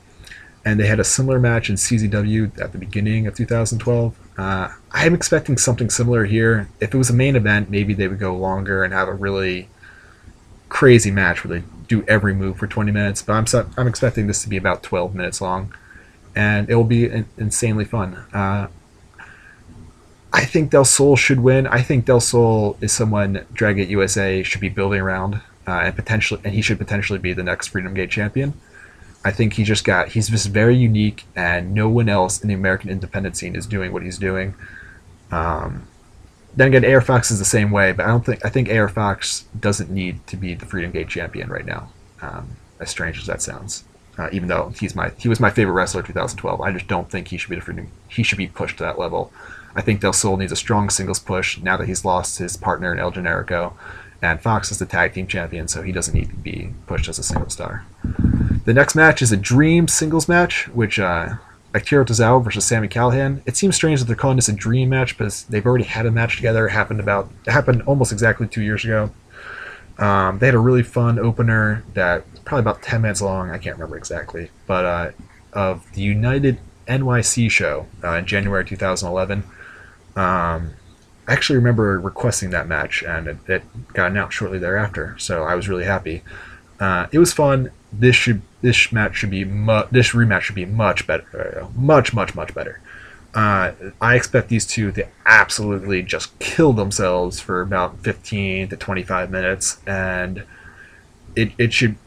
And 0.64 0.80
they 0.80 0.88
had 0.88 1.00
a 1.00 1.04
similar 1.04 1.40
match 1.40 1.70
in 1.70 1.76
CZW 1.76 2.60
at 2.60 2.72
the 2.72 2.78
beginning 2.78 3.28
of 3.28 3.36
2012. 3.36 4.18
Uh, 4.38 4.70
I'm 4.92 5.14
expecting 5.14 5.58
something 5.58 5.90
similar 5.90 6.26
here. 6.26 6.68
If 6.80 6.94
it 6.94 6.98
was 6.98 7.10
a 7.10 7.14
main 7.14 7.36
event, 7.36 7.70
maybe 7.70 7.94
they 7.94 8.08
would 8.08 8.20
go 8.20 8.36
longer 8.36 8.84
and 8.84 8.94
have 8.94 9.08
a 9.08 9.14
really 9.14 9.70
crazy 10.76 11.10
match 11.10 11.46
where 11.46 11.60
they 11.60 11.66
do 11.88 12.04
every 12.06 12.34
move 12.34 12.58
for 12.58 12.68
20 12.68 12.92
minutes. 12.92 13.22
But 13.22 13.34
I'm 13.34 13.72
I'm 13.78 13.88
expecting 13.88 14.28
this 14.28 14.44
to 14.44 14.50
be 14.50 14.58
about 14.58 14.84
12 14.84 15.16
minutes 15.16 15.40
long, 15.40 15.74
and 16.36 16.70
it 16.70 16.76
will 16.76 16.84
be 16.84 17.06
insanely 17.38 17.86
fun. 17.86 18.16
Uh, 18.34 18.68
I 20.34 20.44
think 20.44 20.72
Del 20.72 20.84
Sol 20.84 21.16
should 21.16 21.40
win. 21.40 21.66
I 21.66 21.82
think 21.82 22.04
Del 22.04 22.20
Sol 22.20 22.78
is 22.82 22.92
someone 22.92 23.46
Dragon 23.54 23.90
USA 23.90 24.44
should 24.44 24.60
be 24.60 24.68
building 24.68 25.00
around, 25.00 25.36
uh, 25.66 25.80
and 25.86 25.96
potentially, 25.96 26.42
and 26.44 26.54
he 26.54 26.62
should 26.62 26.78
potentially 26.78 27.20
be 27.20 27.32
the 27.32 27.44
next 27.44 27.70
Freedom 27.70 27.94
Gate 27.94 28.12
champion. 28.12 28.54
I 29.24 29.32
think 29.32 29.54
he 29.54 29.64
just 29.64 29.86
got 29.86 30.10
he's 30.10 30.28
just 30.28 30.50
very 30.50 30.76
unique, 30.76 31.24
and 31.38 31.74
no 31.74 31.88
one 31.88 32.10
else 32.10 32.42
in 32.42 32.50
the 32.50 32.54
American 32.54 32.90
independent 32.90 33.38
scene 33.38 33.56
is 33.56 33.66
doing 33.66 33.94
what 33.94 34.04
he's 34.04 34.18
doing. 34.18 34.56
Um, 35.32 35.88
then 36.56 36.74
again, 36.74 36.94
AR 36.94 37.02
Fox 37.02 37.32
is 37.32 37.40
the 37.40 37.46
same 37.46 37.72
way, 37.72 37.92
but 37.92 38.06
I 38.06 38.10
don't 38.10 38.26
think 38.26 38.46
I 38.46 38.50
think 38.50 38.70
AR 38.70 38.90
Fox 38.90 39.46
doesn't 39.60 39.90
need 39.90 40.26
to 40.28 40.38
be 40.38 40.54
the 40.54 40.66
Freedom 40.66 40.92
Gate 40.92 41.10
champion 41.10 41.50
right 41.50 41.66
now. 41.66 41.90
Um, 42.22 42.58
as 42.80 42.90
strange 42.90 43.18
as 43.20 43.26
that 43.28 43.42
sounds, 43.42 43.84
uh, 44.18 44.30
even 44.32 44.48
though 44.48 44.74
he's 44.80 44.96
my 44.96 45.12
he 45.18 45.30
was 45.30 45.40
my 45.40 45.50
favorite 45.50 45.74
wrestler 45.74 46.02
2012, 46.02 46.62
I 46.62 46.72
just 46.72 46.88
don't 46.88 47.10
think 47.10 47.28
he 47.28 47.38
should 47.38 47.50
be 47.50 47.56
the 47.56 47.62
Freedom 47.62 47.90
he 48.08 48.24
should 48.24 48.38
be 48.38 48.48
pushed 48.48 48.78
to 48.78 48.84
that 48.84 49.00
level. 49.00 49.32
I 49.76 49.82
think 49.82 50.00
Del 50.00 50.14
Sol 50.14 50.38
needs 50.38 50.54
a 50.54 50.56
strong 50.56 50.90
singles 50.90 51.20
push 51.20 51.60
now 51.60 51.76
that 51.76 51.88
he's 51.88 52.06
lost 52.06 52.38
his 52.38 52.56
partner 52.56 52.94
in 52.94 53.00
El 53.00 53.12
Generico, 53.12 53.74
and 54.22 54.42
Fox 54.42 54.72
is 54.72 54.80
the 54.80 54.86
tag 54.86 55.14
team 55.14 55.28
champion, 55.28 55.68
so 55.68 55.82
he 55.82 55.92
doesn't 55.92 56.14
need 56.14 56.30
to 56.30 56.36
be 56.36 56.74
pushed 56.88 57.10
as 57.10 57.20
a 57.20 57.24
single 57.24 57.50
star. 57.50 57.86
The 58.64 58.74
next 58.74 58.96
match 58.96 59.22
is 59.22 59.34
a 59.34 59.38
dream 59.38 59.90
singles 59.90 60.30
match, 60.30 60.70
which 60.70 60.98
uh, 60.98 61.36
Akira 61.76 62.06
Tozawa 62.06 62.44
versus 62.44 62.66
Sami 62.66 62.88
Callihan. 62.88 63.42
It 63.46 63.58
seems 63.58 63.76
strange 63.76 64.00
that 64.00 64.06
they're 64.06 64.16
calling 64.16 64.38
this 64.38 64.50
a 64.50 64.54
dream 64.54 64.90
match 64.90 65.18
because 65.18 65.44
they've 65.44 65.66
already 65.66 65.84
had 65.84 66.06
a 66.06 66.12
match 66.12 66.38
together. 66.38 66.68
It 66.68 66.72
happened 66.72 67.00
about 67.00 67.30
it 67.46 67.52
happened 67.52 67.82
almost 67.84 68.12
exactly 68.12 68.48
two 68.48 68.62
years 68.62 68.84
ago. 68.86 69.12
Um, 69.98 70.40
they 70.40 70.48
had 70.48 70.56
a 70.56 70.60
really 70.60 70.84
fun 70.84 71.20
opener 71.20 71.84
that 71.94 72.26
probably 72.46 72.62
about 72.62 72.82
ten 72.82 73.02
minutes 73.02 73.22
long. 73.22 73.52
I 73.52 73.58
can't 73.58 73.76
remember 73.76 73.98
exactly, 73.98 74.50
but 74.68 74.86
uh, 74.86 75.12
of 75.54 75.92
the 75.94 76.02
United 76.02 76.60
NYC 76.88 77.52
show 77.52 77.88
uh, 78.04 78.14
in 78.14 78.26
January 78.26 78.64
2011. 78.66 79.44
Um, 80.16 80.74
I 81.28 81.34
actually 81.34 81.58
remember 81.58 82.00
requesting 82.00 82.52
that 82.52 82.68
match, 82.68 83.04
and 83.04 83.28
it, 83.28 83.38
it, 83.48 83.94
got 83.94 84.12
announced 84.12 84.38
shortly 84.38 84.60
thereafter. 84.60 85.16
So 85.18 85.44
I 85.44 85.56
was 85.56 85.68
really 85.68 85.86
happy. 85.86 86.22
Uh, 86.80 87.08
it 87.12 87.20
was 87.20 87.34
fun. 87.34 87.72
This 87.98 88.16
should 88.16 88.42
this 88.62 88.92
match 88.92 89.16
should 89.16 89.30
be 89.30 89.46
mu- 89.46 89.84
this 89.92 90.12
rematch 90.12 90.42
should 90.42 90.56
be 90.56 90.66
much 90.66 91.08
better, 91.08 91.68
much 91.76 92.14
much 92.14 92.36
much 92.36 92.54
better. 92.54 92.80
Uh, 93.36 93.74
I 94.00 94.16
expect 94.16 94.48
these 94.48 94.66
two 94.66 94.94
to 94.94 95.06
absolutely 95.26 96.02
just 96.02 96.38
kill 96.40 96.72
themselves 96.72 97.42
for 97.42 97.62
about 97.62 98.00
15 98.00 98.70
to 98.70 98.78
25 98.78 99.30
minutes, 99.30 99.82
and 99.86 100.46
it, 101.36 101.52
it 101.58 101.74
should 101.74 101.98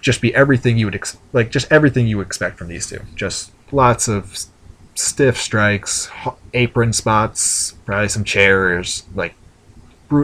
just 0.00 0.20
be 0.20 0.32
everything 0.36 0.78
you 0.78 0.86
would 0.86 0.94
ex- 0.94 1.18
like, 1.32 1.50
just 1.50 1.70
everything 1.72 2.06
you 2.06 2.20
expect 2.20 2.58
from 2.58 2.68
these 2.68 2.86
two. 2.86 3.00
Just 3.16 3.50
lots 3.72 4.06
of 4.06 4.38
stiff 4.94 5.36
strikes, 5.36 6.08
apron 6.54 6.92
spots, 6.92 7.72
probably 7.84 8.08
some 8.08 8.22
chairs. 8.22 9.02
Like, 9.16 9.34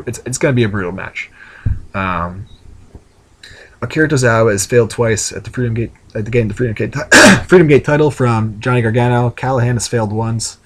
it's, 0.07 0.21
it's 0.25 0.39
going 0.39 0.53
to 0.53 0.57
be 0.57 0.63
a 0.63 0.69
brutal 0.69 0.93
match. 0.93 1.31
Um, 1.95 2.47
Akira 3.85 4.09
Tozawa 4.09 4.51
has 4.51 4.65
failed 4.65 4.91
twice 4.91 5.31
at 5.31 5.45
the 5.45 5.51
Freedom 5.51 5.75
Gate 5.75 5.93
at 6.15 6.25
the 6.25 6.31
game 6.31 6.49
the 6.49 6.55
Freedom 6.55 6.75
Gate 6.75 6.95
Freedom 7.47 7.69
Gate 7.69 7.85
title 7.85 8.11
from 8.11 8.59
Johnny 8.59 8.81
Gargano. 8.81 9.31
Callihan 9.31 9.75
has 9.75 9.87
failed 9.87 10.13
once. 10.13 10.59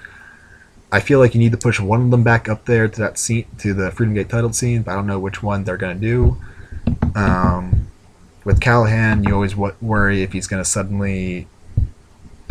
I 0.92 1.00
feel 1.00 1.18
like 1.18 1.34
you 1.34 1.40
need 1.40 1.52
to 1.52 1.58
push 1.58 1.80
one 1.80 2.00
of 2.00 2.10
them 2.10 2.22
back 2.22 2.48
up 2.48 2.64
there 2.64 2.88
to 2.88 3.00
that 3.00 3.18
scene 3.18 3.46
to 3.58 3.74
the 3.74 3.90
Freedom 3.90 4.14
Gate 4.14 4.28
title 4.28 4.52
scene, 4.52 4.82
but 4.82 4.92
I 4.92 4.94
don't 4.94 5.06
know 5.06 5.18
which 5.18 5.42
one 5.42 5.64
they're 5.64 5.76
to 5.98 6.06
do. 6.06 6.36
Um, 7.14 7.88
with 8.44 8.60
Callihan, 8.60 9.26
you 9.26 9.34
always 9.34 9.52
w- 9.52 9.74
worry 9.80 10.22
if 10.22 10.32
he's 10.32 10.46
to 10.62 10.68
suddenly 10.68 11.48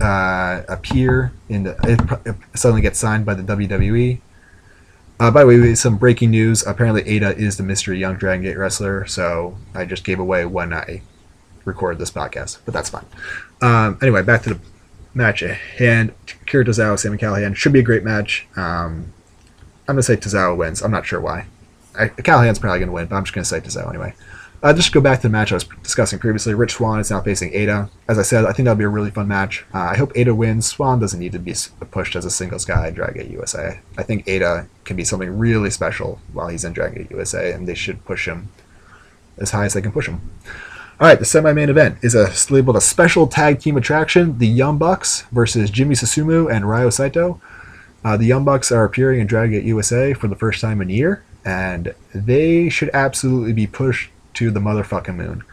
uh, 0.01 0.63
appear 0.67 1.31
in 1.47 1.63
the 1.63 2.35
suddenly 2.53 2.81
get 2.81 2.95
signed 2.97 3.25
by 3.25 3.33
the 3.33 3.43
WWE. 3.43 4.19
Uh, 5.19 5.31
by 5.31 5.43
the 5.43 5.47
way, 5.47 5.75
some 5.75 5.97
breaking 5.97 6.31
news. 6.31 6.65
Apparently, 6.65 7.03
Eita 7.03 7.35
is 7.37 7.57
the 7.57 7.63
mystery 7.63 7.97
young 7.97 8.17
Dragon 8.17 8.43
Gate 8.43 8.57
wrestler, 8.57 9.05
so 9.07 9.57
I 9.73 9.85
just 9.85 10.03
gave 10.03 10.19
away 10.19 10.45
when 10.45 10.73
I 10.73 11.01
recorded 11.65 11.99
this 11.99 12.11
podcast, 12.11 12.59
but 12.65 12.73
that's 12.73 12.89
fine. 12.89 13.05
Um, 13.61 13.97
anyway, 14.01 14.21
back 14.21 14.43
to 14.43 14.53
the 14.53 14.59
match. 15.13 15.41
And 15.43 16.13
Kira 16.45 16.65
Tozawa, 16.65 16.99
Sami 16.99 17.17
Callihan 17.17 17.55
should 17.55 17.73
be 17.73 17.79
a 17.79 17.83
great 17.83 18.03
match. 18.03 18.47
Um, 18.55 19.13
I'm 19.87 19.95
going 19.95 19.97
to 19.97 20.03
say 20.03 20.15
Tozawa 20.15 20.55
wins. 20.55 20.81
I'm 20.81 20.91
not 20.91 21.05
sure 21.05 21.19
why. 21.19 21.47
I, 21.97 22.09
Callihan's 22.09 22.59
probably 22.59 22.79
going 22.79 22.89
to 22.89 22.93
win, 22.93 23.07
but 23.07 23.15
I'm 23.15 23.23
just 23.23 23.33
going 23.33 23.43
to 23.43 23.49
say 23.49 23.59
Tozawa 23.59 23.89
anyway. 23.89 24.13
Uh, 24.63 24.73
just 24.73 24.91
go 24.91 24.99
back 24.99 25.19
to 25.19 25.27
the 25.27 25.31
match 25.31 25.51
I 25.51 25.55
was 25.55 25.65
discussing 25.83 26.17
previously, 26.17 26.55
Rich 26.55 26.73
Swann 26.73 26.99
is 26.99 27.11
now 27.11 27.21
facing 27.21 27.51
Eita. 27.51 27.89
As 28.07 28.17
I 28.17 28.23
said, 28.23 28.45
I 28.45 28.53
think 28.53 28.65
that'll 28.65 28.75
be 28.75 28.85
a 28.85 28.89
really 28.89 29.11
fun 29.11 29.27
match. 29.27 29.63
Uh, 29.73 29.79
I 29.79 29.95
hope 29.95 30.13
Eita 30.13 30.35
wins. 30.35 30.65
Swann 30.65 30.99
doesn't 30.99 31.19
need 31.19 31.33
to 31.33 31.39
be 31.39 31.53
pushed 31.91 32.15
as 32.15 32.25
a 32.25 32.31
singles 32.31 32.65
guy 32.65 32.87
in 32.87 32.95
Dragon 32.95 33.31
USA. 33.31 33.79
I 33.97 34.03
think 34.03 34.25
Eita 34.25 34.67
can 34.83 34.97
be 34.97 35.03
something 35.03 35.37
really 35.37 35.69
special 35.69 36.19
while 36.33 36.47
he's 36.47 36.63
in 36.63 36.73
Dragon 36.73 37.07
USA, 37.11 37.51
and 37.51 37.67
they 37.67 37.75
should 37.75 38.03
push 38.03 38.27
him 38.27 38.49
as 39.37 39.51
high 39.51 39.65
as 39.65 39.73
they 39.73 39.81
can 39.81 39.91
push 39.91 40.07
him. 40.07 40.21
All 40.99 41.07
right, 41.07 41.19
the 41.19 41.25
semi-main 41.25 41.69
event 41.69 41.99
is 42.01 42.15
a 42.15 42.31
labeled 42.51 42.77
a 42.77 42.81
special 42.81 43.27
tag 43.27 43.59
team 43.59 43.77
attraction: 43.77 44.39
the 44.39 44.47
Young 44.47 44.79
Bucks 44.79 45.25
versus 45.31 45.69
Jimmy 45.69 45.93
Susumu 45.93 46.51
and 46.51 46.67
Ryo 46.67 46.89
Saito. 46.89 47.39
Uh, 48.03 48.17
the 48.17 48.25
Young 48.25 48.43
Bucks 48.43 48.71
are 48.71 48.85
appearing 48.85 49.19
in 49.19 49.27
Dragon 49.27 49.63
USA 49.67 50.13
for 50.13 50.27
the 50.27 50.35
first 50.35 50.61
time 50.61 50.81
in 50.81 50.89
a 50.89 50.93
year, 50.93 51.23
and 51.45 51.93
they 52.15 52.69
should 52.69 52.89
absolutely 52.95 53.53
be 53.53 53.67
pushed 53.67 54.09
to 54.37 54.51
the 54.51 54.59
motherfucking 54.59 55.15
moon. 55.15 55.43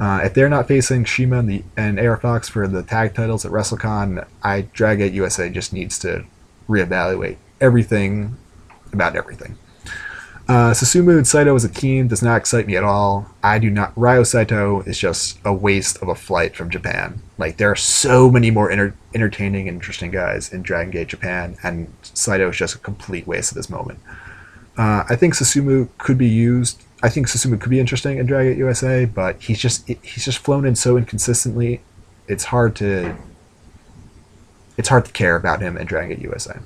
Uh, 0.00 0.20
if 0.22 0.32
they're 0.32 0.48
not 0.48 0.68
facing 0.68 1.04
CIMA 1.04 1.40
and, 1.40 1.48
the, 1.48 1.64
and 1.76 1.98
AR 1.98 2.16
Fox 2.16 2.48
for 2.48 2.68
the 2.68 2.84
tag 2.84 3.14
titles 3.14 3.44
at 3.44 3.50
WrestleCon, 3.50 4.24
I 4.42 4.62
Drag 4.72 5.00
It 5.00 5.12
USA 5.12 5.50
just 5.50 5.72
needs 5.72 5.98
to 6.00 6.24
reevaluate 6.68 7.36
everything 7.60 8.36
about 8.92 9.16
everything. 9.16 9.58
Uh, 10.46 10.70
Susumu 10.70 11.18
and 11.18 11.26
Saito 11.26 11.54
as 11.54 11.64
a 11.64 11.68
team 11.68 12.08
does 12.08 12.22
not 12.22 12.36
excite 12.38 12.66
me 12.66 12.76
at 12.76 12.84
all. 12.84 13.26
I 13.42 13.58
do 13.58 13.68
not. 13.68 13.92
Ryo 13.96 14.22
Saito 14.22 14.80
is 14.82 14.98
just 14.98 15.38
a 15.44 15.52
waste 15.52 16.00
of 16.00 16.08
a 16.08 16.14
flight 16.14 16.56
from 16.56 16.70
Japan. 16.70 17.20
Like 17.36 17.58
there 17.58 17.70
are 17.70 17.76
so 17.76 18.30
many 18.30 18.50
more 18.50 18.70
enter- 18.70 18.96
entertaining 19.14 19.68
and 19.68 19.76
interesting 19.76 20.10
guys 20.10 20.50
in 20.50 20.62
Dragon 20.62 20.90
Gate 20.90 21.08
Japan, 21.08 21.58
and 21.62 21.92
Saito 22.02 22.48
is 22.48 22.56
just 22.56 22.76
a 22.76 22.78
complete 22.78 23.26
waste 23.26 23.52
at 23.52 23.56
this 23.56 23.68
moment. 23.68 23.98
Uh, 24.78 25.04
I 25.10 25.16
think 25.16 25.34
Susumu 25.34 25.88
could 25.98 26.16
be 26.16 26.28
used 26.28 26.82
I 27.02 27.08
think 27.08 27.28
Susumu 27.28 27.60
could 27.60 27.70
be 27.70 27.78
interesting 27.78 28.18
in 28.18 28.26
Dragon 28.26 28.58
USA, 28.58 29.04
but 29.04 29.40
he's 29.40 29.58
just 29.58 29.86
he's 29.86 30.24
just 30.24 30.38
flown 30.38 30.66
in 30.66 30.74
so 30.74 30.96
inconsistently. 30.96 31.80
It's 32.26 32.44
hard 32.44 32.74
to 32.76 33.16
it's 34.76 34.88
hard 34.88 35.04
to 35.04 35.12
care 35.12 35.36
about 35.36 35.60
him 35.60 35.76
in 35.76 35.86
Dragon 35.86 36.20
USA. 36.20 36.58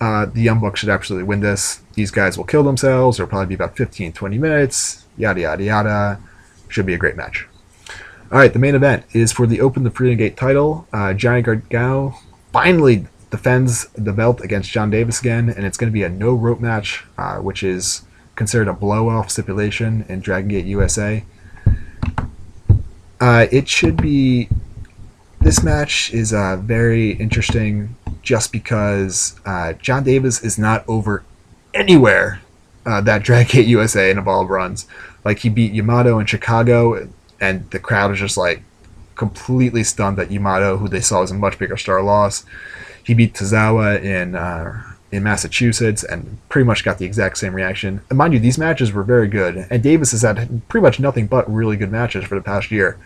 Uh, 0.00 0.26
the 0.26 0.42
Young 0.42 0.60
Bucks 0.60 0.80
should 0.80 0.88
absolutely 0.88 1.26
win 1.26 1.40
this. 1.40 1.80
These 1.94 2.10
guys 2.10 2.36
will 2.36 2.44
kill 2.44 2.62
themselves. 2.62 3.18
It'll 3.18 3.28
probably 3.28 3.46
be 3.46 3.54
about 3.54 3.76
15, 3.76 4.12
20 4.12 4.38
minutes. 4.38 5.04
Yada 5.16 5.40
yada 5.40 5.64
yada. 5.64 6.20
Should 6.68 6.86
be 6.86 6.94
a 6.94 6.98
great 6.98 7.16
match. 7.16 7.46
All 8.30 8.38
right, 8.38 8.52
the 8.52 8.58
main 8.58 8.74
event 8.74 9.04
is 9.12 9.32
for 9.32 9.46
the 9.46 9.60
Open 9.62 9.84
the 9.84 9.90
Freedom 9.90 10.18
Gate 10.18 10.36
title. 10.36 10.86
Uh, 10.92 11.14
Johnny 11.14 11.40
Gargano 11.40 12.14
finally 12.52 13.06
defends 13.30 13.86
the 13.88 14.12
belt 14.12 14.42
against 14.42 14.70
John 14.70 14.90
Davis 14.90 15.20
again, 15.20 15.48
and 15.48 15.64
it's 15.64 15.78
going 15.78 15.88
to 15.90 15.92
be 15.92 16.02
a 16.02 16.10
no 16.10 16.34
rope 16.34 16.60
match, 16.60 17.04
uh, 17.16 17.38
which 17.38 17.62
is 17.62 18.02
considered 18.38 18.68
a 18.68 18.72
blow 18.72 19.08
off 19.08 19.30
stipulation 19.30 20.06
in 20.08 20.20
Dragon 20.20 20.48
Gate 20.48 20.64
USA. 20.66 21.24
Uh, 23.20 23.46
it 23.50 23.68
should 23.68 24.00
be. 24.00 24.48
This 25.40 25.62
match 25.62 26.12
is 26.14 26.32
uh, 26.32 26.56
very 26.56 27.10
interesting 27.12 27.96
just 28.22 28.50
because 28.52 29.38
uh, 29.44 29.72
John 29.74 30.04
Davis 30.04 30.42
is 30.42 30.58
not 30.58 30.84
over 30.88 31.24
anywhere 31.74 32.40
uh, 32.86 33.00
that 33.02 33.22
Dragon 33.22 33.50
Gate 33.50 33.66
USA 33.66 34.10
in 34.10 34.18
Evolve 34.18 34.48
runs. 34.48 34.86
Like 35.24 35.40
he 35.40 35.48
beat 35.48 35.72
Yamato 35.72 36.18
in 36.18 36.26
Chicago, 36.26 37.08
and 37.40 37.68
the 37.70 37.78
crowd 37.80 38.12
is 38.12 38.18
just 38.20 38.36
like 38.36 38.62
completely 39.16 39.82
stunned 39.82 40.16
that 40.16 40.30
Yamato, 40.30 40.76
who 40.76 40.88
they 40.88 41.00
saw 41.00 41.22
as 41.22 41.32
a 41.32 41.34
much 41.34 41.58
bigger 41.58 41.76
star, 41.76 42.00
lost. 42.02 42.46
He 43.02 43.14
beat 43.14 43.34
Tozawa 43.34 44.00
in 44.02 44.36
uh, 44.36 44.82
in 45.10 45.22
Massachusetts 45.22 46.04
and 46.04 46.38
pretty 46.48 46.66
much 46.66 46.84
got 46.84 46.98
the 46.98 47.06
exact 47.06 47.38
same 47.38 47.54
reaction. 47.54 48.02
And 48.10 48.18
mind 48.18 48.34
you, 48.34 48.40
these 48.40 48.58
matches 48.58 48.92
were 48.92 49.02
very 49.02 49.28
good, 49.28 49.66
and 49.70 49.82
Davis 49.82 50.10
has 50.10 50.22
had 50.22 50.68
pretty 50.68 50.82
much 50.82 51.00
nothing 51.00 51.26
but 51.26 51.50
really 51.52 51.76
good 51.76 51.90
matches 51.90 52.24
for 52.24 52.34
the 52.34 52.42
past 52.42 52.70
year. 52.70 52.98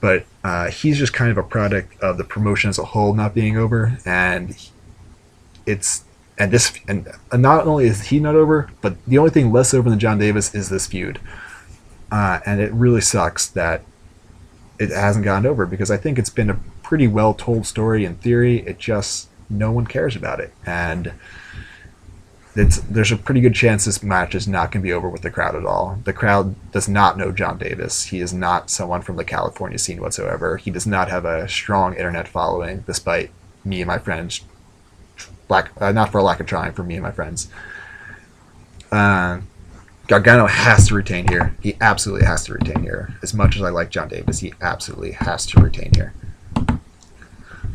But 0.00 0.26
uh, 0.44 0.70
he's 0.70 0.98
just 0.98 1.12
kind 1.12 1.30
of 1.30 1.38
a 1.38 1.42
product 1.42 1.98
of 2.00 2.18
the 2.18 2.24
promotion 2.24 2.68
as 2.68 2.78
a 2.78 2.84
whole 2.84 3.14
not 3.14 3.34
being 3.34 3.56
over, 3.56 3.98
and 4.04 4.56
it's 5.64 6.04
and 6.38 6.50
this 6.50 6.78
and 6.86 7.08
not 7.32 7.66
only 7.66 7.86
is 7.86 8.02
he 8.02 8.20
not 8.20 8.34
over, 8.34 8.70
but 8.82 9.02
the 9.06 9.18
only 9.18 9.30
thing 9.30 9.52
less 9.52 9.72
over 9.72 9.88
than 9.88 9.98
John 9.98 10.18
Davis 10.18 10.54
is 10.54 10.68
this 10.68 10.86
feud, 10.86 11.18
uh, 12.10 12.40
and 12.44 12.60
it 12.60 12.72
really 12.72 13.00
sucks 13.00 13.46
that 13.48 13.82
it 14.78 14.90
hasn't 14.90 15.24
gotten 15.24 15.46
over 15.46 15.64
because 15.64 15.90
I 15.90 15.96
think 15.96 16.18
it's 16.18 16.30
been 16.30 16.50
a 16.50 16.60
pretty 16.82 17.08
well 17.08 17.32
told 17.32 17.66
story 17.66 18.04
in 18.04 18.16
theory. 18.16 18.58
It 18.66 18.78
just 18.78 19.28
no 19.48 19.70
one 19.70 19.86
cares 19.86 20.16
about 20.16 20.40
it, 20.40 20.52
and 20.64 21.12
there's 22.56 23.12
a 23.12 23.16
pretty 23.16 23.42
good 23.42 23.54
chance 23.54 23.84
this 23.84 24.02
match 24.02 24.34
is 24.34 24.48
not 24.48 24.72
going 24.72 24.82
to 24.82 24.86
be 24.86 24.92
over 24.92 25.10
with 25.10 25.20
the 25.20 25.30
crowd 25.30 25.54
at 25.54 25.66
all. 25.66 25.98
The 26.04 26.14
crowd 26.14 26.54
does 26.72 26.88
not 26.88 27.18
know 27.18 27.30
John 27.30 27.58
Davis. 27.58 28.04
He 28.04 28.20
is 28.20 28.32
not 28.32 28.70
someone 28.70 29.02
from 29.02 29.16
the 29.16 29.24
California 29.24 29.78
scene 29.78 30.00
whatsoever. 30.00 30.56
He 30.56 30.70
does 30.70 30.86
not 30.86 31.10
have 31.10 31.26
a 31.26 31.48
strong 31.48 31.94
internet 31.94 32.26
following, 32.26 32.82
despite 32.86 33.30
me 33.62 33.82
and 33.82 33.88
my 33.88 33.98
friends, 33.98 34.40
lack, 35.50 35.70
uh, 35.80 35.92
not 35.92 36.10
for 36.10 36.18
a 36.18 36.22
lack 36.22 36.40
of 36.40 36.46
trying, 36.46 36.72
for 36.72 36.82
me 36.82 36.94
and 36.94 37.02
my 37.02 37.12
friends. 37.12 37.48
Uh, 38.90 39.40
Gargano 40.06 40.46
has 40.46 40.88
to 40.88 40.94
retain 40.94 41.28
here. 41.28 41.54
He 41.60 41.76
absolutely 41.82 42.26
has 42.26 42.44
to 42.44 42.54
retain 42.54 42.82
here. 42.82 43.14
As 43.22 43.34
much 43.34 43.56
as 43.56 43.62
I 43.62 43.68
like 43.68 43.90
John 43.90 44.08
Davis, 44.08 44.38
he 44.38 44.54
absolutely 44.62 45.12
has 45.12 45.44
to 45.46 45.60
retain 45.60 45.92
here 45.94 46.14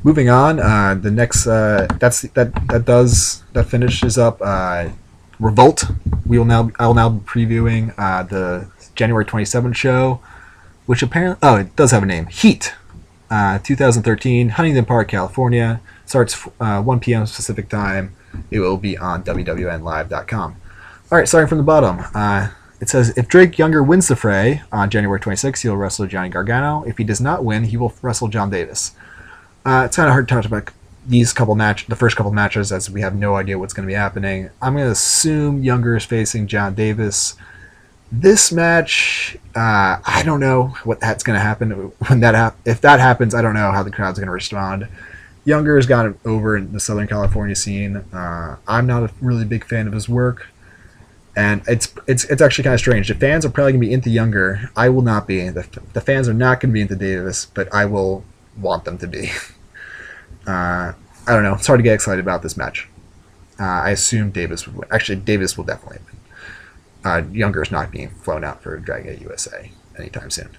moving 0.03 0.29
on, 0.29 0.60
uh, 0.60 0.96
the 0.96 1.12
next 1.12 1.48
uh, 1.48 1.88
that's 2.00 2.22
that 2.22 2.53
that 2.67 2.86
does 2.86 3.43
that 3.53 3.65
finishes 3.65 4.17
up 4.17 4.41
uh, 4.41 4.89
Revolt. 5.39 5.86
We 6.25 6.38
will 6.38 6.46
now 6.46 6.72
I 6.79 6.88
will 6.88 6.93
now 6.93 7.10
be 7.10 7.20
previewing 7.25 7.93
uh, 7.98 8.24
the 8.24 8.70
January 8.96 9.25
27th 9.25 9.75
show, 9.75 10.22
which 10.86 11.01
apparently 11.01 11.39
oh 11.48 11.58
it 11.58 11.75
does 11.75 11.91
have 11.91 12.03
a 12.03 12.05
name 12.05 12.27
Heat, 12.27 12.74
uh, 13.29 13.60
2013 13.60 14.50
Huntington 14.50 14.86
Park, 14.86 15.10
California. 15.10 15.81
Starts 16.05 16.46
uh, 16.60 16.81
1 16.81 17.00
p.m. 17.00 17.22
Pacific 17.22 17.70
time. 17.70 18.13
It 18.50 18.60
will 18.60 18.77
be 18.77 18.98
on 18.98 19.24
WWNLive.com. 19.24 20.55
All 21.10 21.17
right, 21.17 21.27
starting 21.27 21.48
from 21.48 21.58
the 21.58 21.63
bottom. 21.63 22.00
it 22.81 22.89
says 22.89 23.17
if 23.17 23.29
Drake 23.29 23.58
Younger 23.58 23.81
wins 23.81 24.10
the 24.10 24.17
fray 24.17 24.62
on 24.74 24.89
January 24.89 25.22
26th, 25.22 25.62
he'll 25.62 25.77
wrestle 25.77 26.08
Johnny 26.08 26.27
Gargano. 26.27 26.84
If 26.84 26.98
he 26.98 27.05
does 27.05 27.22
not 27.22 27.46
win, 27.46 27.63
he 27.63 27.77
will 27.77 27.93
wrestle 28.01 28.27
John 28.27 28.50
Davis. 28.50 28.91
Uh, 29.65 29.83
it's 29.85 29.95
kind 29.95 30.07
of 30.07 30.13
hard 30.13 30.27
to 30.27 30.33
talk 30.33 30.45
about 30.45 30.71
these 31.05 31.33
couple 31.33 31.55
match, 31.55 31.87
the 31.87 31.95
first 31.95 32.15
couple 32.15 32.31
matches, 32.31 32.71
as 32.71 32.89
we 32.89 33.01
have 33.01 33.15
no 33.15 33.35
idea 33.35 33.57
what's 33.57 33.73
going 33.73 33.87
to 33.87 33.91
be 33.91 33.95
happening. 33.95 34.49
I'm 34.61 34.73
going 34.73 34.85
to 34.85 34.91
assume 34.91 35.63
Younger 35.63 35.95
is 35.95 36.05
facing 36.05 36.47
John 36.47 36.73
Davis. 36.73 37.35
This 38.11 38.51
match, 38.51 39.37
uh, 39.55 39.97
I 40.05 40.23
don't 40.25 40.39
know 40.39 40.75
what 40.83 40.99
that's 40.99 41.23
going 41.23 41.37
to 41.37 41.41
happen 41.41 41.71
when 42.07 42.19
that 42.21 42.35
hap- 42.35 42.57
if 42.65 42.81
that 42.81 42.99
happens. 42.99 43.33
I 43.33 43.41
don't 43.41 43.53
know 43.53 43.71
how 43.71 43.83
the 43.83 43.91
crowd's 43.91 44.19
going 44.19 44.27
to 44.27 44.33
respond. 44.33 44.87
Younger 45.45 45.75
has 45.75 45.87
got 45.87 46.13
over 46.25 46.55
in 46.57 46.71
the 46.71 46.79
Southern 46.79 47.07
California 47.07 47.55
scene. 47.55 47.97
Uh, 48.13 48.57
I'm 48.67 48.85
not 48.85 49.03
a 49.03 49.11
really 49.21 49.45
big 49.45 49.65
fan 49.65 49.87
of 49.87 49.93
his 49.93 50.07
work, 50.07 50.47
and 51.35 51.63
it's 51.67 51.93
it's 52.05 52.25
it's 52.25 52.41
actually 52.41 52.65
kind 52.65 52.73
of 52.73 52.79
strange. 52.79 53.07
The 53.07 53.15
fans 53.15 53.45
are 53.45 53.49
probably 53.49 53.71
going 53.73 53.81
to 53.81 53.87
be 53.87 53.93
into 53.93 54.09
Younger. 54.09 54.69
I 54.75 54.89
will 54.89 55.01
not 55.01 55.25
be. 55.25 55.49
The, 55.49 55.67
the 55.93 56.01
fans 56.01 56.27
are 56.27 56.33
not 56.33 56.59
going 56.59 56.71
to 56.71 56.73
be 56.73 56.81
into 56.81 56.95
Davis, 56.95 57.45
but 57.45 57.73
I 57.73 57.85
will 57.85 58.23
want 58.58 58.86
them 58.86 58.98
to 59.00 59.08
be. 59.08 59.31
Uh, 60.48 60.93
I 61.27 61.34
don't 61.34 61.43
know. 61.43 61.53
It's 61.53 61.67
hard 61.67 61.77
to 61.77 61.84
get 61.84 61.93
excited 61.93 62.20
about 62.20 62.41
this 62.41 62.58
match. 62.58 62.88
Uh, 63.60 63.63
I 63.63 63.91
assume 63.91 64.31
Davis 64.31 64.65
would 64.65 64.75
win. 64.75 64.88
Actually, 64.91 65.17
Davis 65.17 65.55
will 65.55 65.65
definitely 65.65 66.00
win. 66.08 66.20
Uh, 67.03 67.24
Younger 67.31 67.62
is 67.62 67.70
not 67.70 67.91
being 67.91 68.10
flown 68.10 68.43
out 68.43 68.63
for 68.63 68.75
Dragon 68.79 69.13
Gate 69.13 69.22
USA 69.22 69.72
anytime 70.00 70.31
soon. 70.31 70.50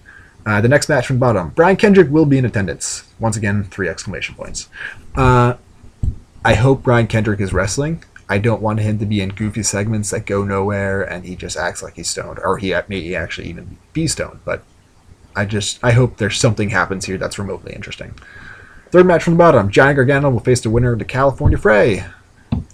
Uh, 0.45 0.61
the 0.61 0.69
next 0.69 0.89
match 0.89 1.07
from 1.07 1.19
bottom. 1.19 1.51
Brian 1.51 1.77
Kendrick 1.77 2.11
will 2.11 2.27
be 2.27 2.39
in 2.39 2.45
attendance. 2.45 3.05
Once 3.19 3.37
again, 3.37 3.65
three 3.65 3.89
exclamation 3.89 4.35
points. 4.35 4.69
Uh, 5.15 5.55
I 6.45 6.55
hope 6.55 6.83
Brian 6.83 7.07
Kendrick 7.07 7.41
is 7.41 7.53
wrestling. 7.53 8.05
I 8.29 8.39
don't 8.39 8.63
want 8.63 8.81
him 8.81 8.99
to 8.99 9.07
be 9.07 9.21
in 9.21 9.31
goofy 9.31 9.63
segments 9.63 10.11
that 10.11 10.27
go 10.27 10.45
nowhere 10.45 11.03
and 11.03 11.25
he 11.25 11.37
just 11.37 11.57
acts 11.57 11.83
like 11.83 11.95
he's 11.95 12.09
stoned, 12.09 12.39
or 12.39 12.59
he 12.59 12.75
may 12.89 13.15
actually 13.15 13.49
even 13.49 13.79
be 13.93 14.07
stoned. 14.07 14.41
But 14.45 14.63
I 15.35 15.45
just 15.45 15.83
I 15.83 15.93
hope 15.93 16.17
there's 16.17 16.39
something 16.39 16.71
happens 16.71 17.05
here 17.07 17.19
that's 17.19 17.39
remotely 17.39 17.73
interesting. 17.73 18.15
Third 18.91 19.07
match 19.07 19.23
from 19.23 19.35
the 19.35 19.39
bottom: 19.39 19.71
Johnny 19.71 19.95
Gargano 19.95 20.31
will 20.31 20.41
face 20.41 20.61
the 20.61 20.71
winner 20.71 20.93
of 20.93 20.99
the 20.99 21.05
California 21.05 21.59
Fray. 21.59 22.05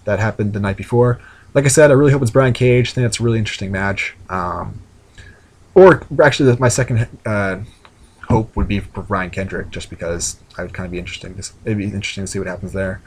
That 0.04 0.18
happened 0.18 0.52
the 0.52 0.60
night 0.60 0.76
before. 0.76 1.20
Like 1.54 1.64
I 1.64 1.68
said, 1.68 1.90
I 1.90 1.94
really 1.94 2.12
hope 2.12 2.22
it's 2.22 2.30
Brian 2.30 2.52
Cage. 2.52 2.90
I 2.90 2.92
think 2.92 3.04
that's 3.04 3.20
a 3.20 3.22
really 3.22 3.38
interesting 3.38 3.70
match. 3.72 4.16
Um, 4.28 4.80
or 5.74 6.02
actually, 6.22 6.54
my 6.56 6.68
second 6.68 7.06
uh, 7.24 7.60
hope 8.28 8.54
would 8.56 8.68
be 8.68 8.80
for 8.80 9.02
Brian 9.02 9.30
Kendrick, 9.30 9.70
just 9.70 9.90
because 9.90 10.40
I 10.56 10.62
would 10.62 10.74
kind 10.74 10.86
of 10.86 10.92
be 10.92 10.98
interesting. 10.98 11.34
To, 11.34 11.52
it'd 11.64 11.78
be 11.78 11.84
interesting 11.84 12.24
to 12.24 12.28
see 12.28 12.38
what 12.38 12.48
happens 12.48 12.72
there. 12.72 13.00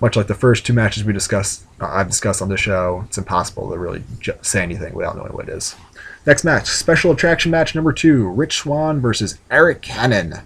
Much 0.00 0.16
like 0.16 0.26
the 0.26 0.34
first 0.34 0.66
two 0.66 0.72
matches 0.72 1.04
we 1.04 1.12
discussed, 1.12 1.64
uh, 1.80 1.86
I've 1.86 2.08
discussed 2.08 2.42
on 2.42 2.48
the 2.48 2.56
show, 2.56 3.04
it's 3.06 3.16
impossible 3.16 3.70
to 3.70 3.78
really 3.78 4.02
ju- 4.18 4.34
say 4.42 4.62
anything 4.62 4.94
without 4.94 5.16
knowing 5.16 5.32
what 5.32 5.48
it 5.48 5.52
is. 5.52 5.76
Next 6.26 6.42
match, 6.42 6.68
special 6.68 7.12
attraction 7.12 7.50
match 7.50 7.74
number 7.74 7.92
two 7.92 8.28
Rich 8.28 8.56
Swann 8.58 8.98
versus 8.98 9.38
Arik 9.50 9.82
Cannon. 9.82 10.36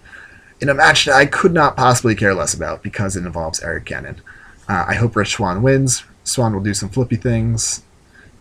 In 0.59 0.67
a 0.67 0.73
match 0.73 1.05
that 1.05 1.15
I 1.15 1.25
could 1.25 1.53
not 1.53 1.77
possibly 1.77 2.15
care 2.15 2.33
less 2.33 2.53
about 2.53 2.83
because 2.83 3.15
it 3.15 3.25
involves 3.25 3.61
Arik 3.61 3.85
Cannon. 3.85 4.19
Uh, 4.67 4.85
I 4.89 4.95
hope 4.95 5.15
Rich 5.15 5.35
Swann 5.35 5.61
wins. 5.61 6.03
Swann 6.25 6.53
will 6.53 6.61
do 6.61 6.73
some 6.73 6.89
flippy 6.89 7.15
things. 7.15 7.81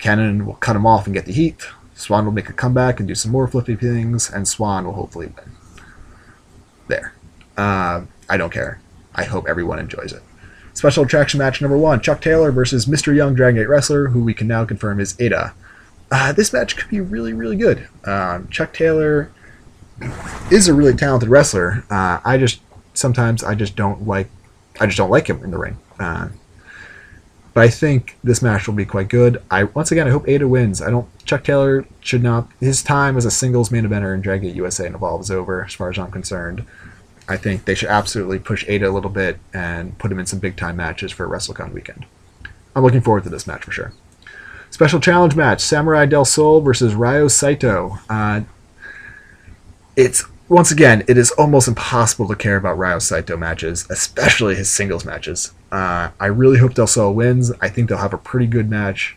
Cannon 0.01 0.47
will 0.47 0.55
cut 0.55 0.75
him 0.75 0.85
off 0.85 1.07
and 1.07 1.15
get 1.15 1.27
the 1.27 1.33
heat. 1.33 1.65
Swann 1.95 2.25
will 2.25 2.33
make 2.33 2.49
a 2.49 2.53
comeback 2.53 2.99
and 2.99 3.07
do 3.07 3.15
some 3.15 3.31
more 3.31 3.47
flippy 3.47 3.77
things, 3.77 4.29
and 4.29 4.47
Swann 4.47 4.85
will 4.85 4.95
hopefully 4.95 5.27
win. 5.27 5.53
There. 6.89 7.13
Uh, 7.57 8.03
I 8.29 8.37
don't 8.37 8.53
care. 8.53 8.81
I 9.15 9.25
hope 9.25 9.47
everyone 9.49 9.79
enjoys 9.79 10.13
it. 10.13 10.23
Special 10.75 11.05
attraction 11.05 11.39
match 11.39 11.61
number 11.61 11.79
one 11.79 12.01
Chuck 12.01 12.21
Taylor 12.21 12.51
versus 12.51 12.87
Mr. 12.87 13.15
Young 13.15 13.35
Dragon 13.35 13.61
Gate 13.61 13.69
Wrestler, 13.69 14.09
who 14.09 14.25
we 14.25 14.35
can 14.35 14.49
now 14.49 14.65
confirm 14.65 14.99
is 14.99 15.15
Eita 15.15 15.53
uh, 16.11 16.33
this 16.33 16.53
match 16.53 16.77
could 16.77 16.89
be 16.89 17.01
really, 17.01 17.33
really 17.33 17.57
good. 17.57 17.89
Um, 18.05 18.49
Chuck 18.49 18.73
Taylor 18.73 19.31
is 20.51 20.69
a 20.69 20.75
really 20.75 20.95
talented 20.95 21.29
wrestler. 21.29 21.85
Uh, 21.91 22.21
I 22.25 22.39
just 22.39 22.61
sometimes 22.95 23.45
I 23.45 23.55
just 23.55 23.77
don't 23.77 24.07
like 24.07 24.31
I 24.81 24.87
just 24.87 24.99
don't 24.99 25.11
like 25.11 25.29
him 25.29 25.43
in 25.45 25.51
the 25.51 25.59
ring. 25.59 25.79
Uh, 25.99 26.29
but 27.55 27.65
I 27.65 27.69
think 27.69 28.17
this 28.23 28.41
match 28.41 28.69
will 28.69 28.75
be 28.75 28.85
quite 28.85 29.09
good. 29.09 29.43
I 29.51 29.65
once 29.65 29.91
again 29.91 30.07
I 30.07 30.11
hope 30.11 30.27
Eita 30.27 30.49
wins. 30.49 30.81
I 30.81 30.91
don't 30.91 31.09
Chuck 31.25 31.45
Taylor 31.45 31.85
should 32.01 32.23
not 32.23 32.49
his 32.61 32.83
time 32.83 33.17
as 33.17 33.25
a 33.25 33.31
singles 33.31 33.71
main 33.71 33.85
eventer 33.85 34.15
in 34.15 34.21
Dragon 34.21 34.49
Gate 34.49 34.57
USA 34.57 34.87
and 34.87 34.95
Evolve 34.95 35.23
is 35.23 35.31
over 35.31 35.65
as 35.65 35.75
far 35.75 35.91
as 35.91 35.99
I'm 35.99 36.11
concerned. 36.11 36.65
I 37.29 37.37
think 37.37 37.67
they 37.67 37.75
should 37.75 37.91
absolutely 37.91 38.39
push 38.39 38.65
Eita 38.67 38.87
a 38.87 38.91
little 38.91 39.11
bit 39.11 39.39
and 39.53 39.99
put 39.99 40.11
him 40.11 40.19
in 40.19 40.25
some 40.25 40.39
big 40.39 40.57
time 40.57 40.77
matches 40.77 41.13
for 41.13 41.29
WrestleCon 41.29 41.75
weekend. 41.75 42.07
I'm 42.75 42.83
looking 42.83 43.03
forward 43.03 43.25
to 43.25 43.29
this 43.29 43.47
match 43.47 43.65
for 43.65 43.73
sure. 43.73 43.93
Special 44.71 45.01
challenge 45.01 45.35
match: 45.35 45.61
Samurai 45.61 46.07
Del 46.07 46.25
Sol 46.25 46.61
versus 46.61 46.95
Ryo 46.95 47.29
Saito. 47.29 47.99
Uh, 48.09 48.43
it's 49.97 50.25
once 50.49 50.71
again, 50.71 51.05
it 51.07 51.19
is 51.19 51.31
almost 51.33 51.69
impossible 51.69 52.27
to 52.29 52.35
care 52.35 52.57
about 52.57 52.79
Ryo 52.79 52.99
Saito 52.99 53.37
matches, 53.37 53.87
especially 53.91 54.55
his 54.55 54.71
singles 54.71 55.05
matches. 55.05 55.53
Uh, 55.71 56.11
I 56.19 56.27
really 56.27 56.59
hope 56.59 56.75
Del 56.75 56.87
Sol 56.87 57.13
wins. 57.13 57.53
I 57.61 57.69
think 57.69 57.89
they'll 57.89 57.99
have 57.99 58.15
a 58.15 58.19
pretty 58.19 58.47
good 58.47 58.71
match. 58.71 59.17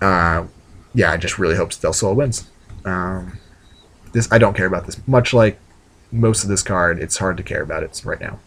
Uh, 0.00 0.46
yeah, 0.94 1.12
I 1.12 1.16
just 1.16 1.38
really 1.38 1.56
hope 1.56 1.78
Del 1.78 1.92
Sol 1.92 2.14
wins. 2.14 2.50
Um, 2.84 3.38
this 4.12 4.30
I 4.32 4.38
don't 4.38 4.56
care 4.56 4.66
about 4.66 4.86
this. 4.86 4.96
Much 5.06 5.32
like 5.32 5.58
most 6.10 6.42
of 6.42 6.48
this 6.48 6.62
card, 6.62 6.98
it's 6.98 7.18
hard 7.18 7.36
to 7.36 7.42
care 7.42 7.62
about 7.62 7.82
it 7.82 8.02
right 8.04 8.20
now. 8.20 8.38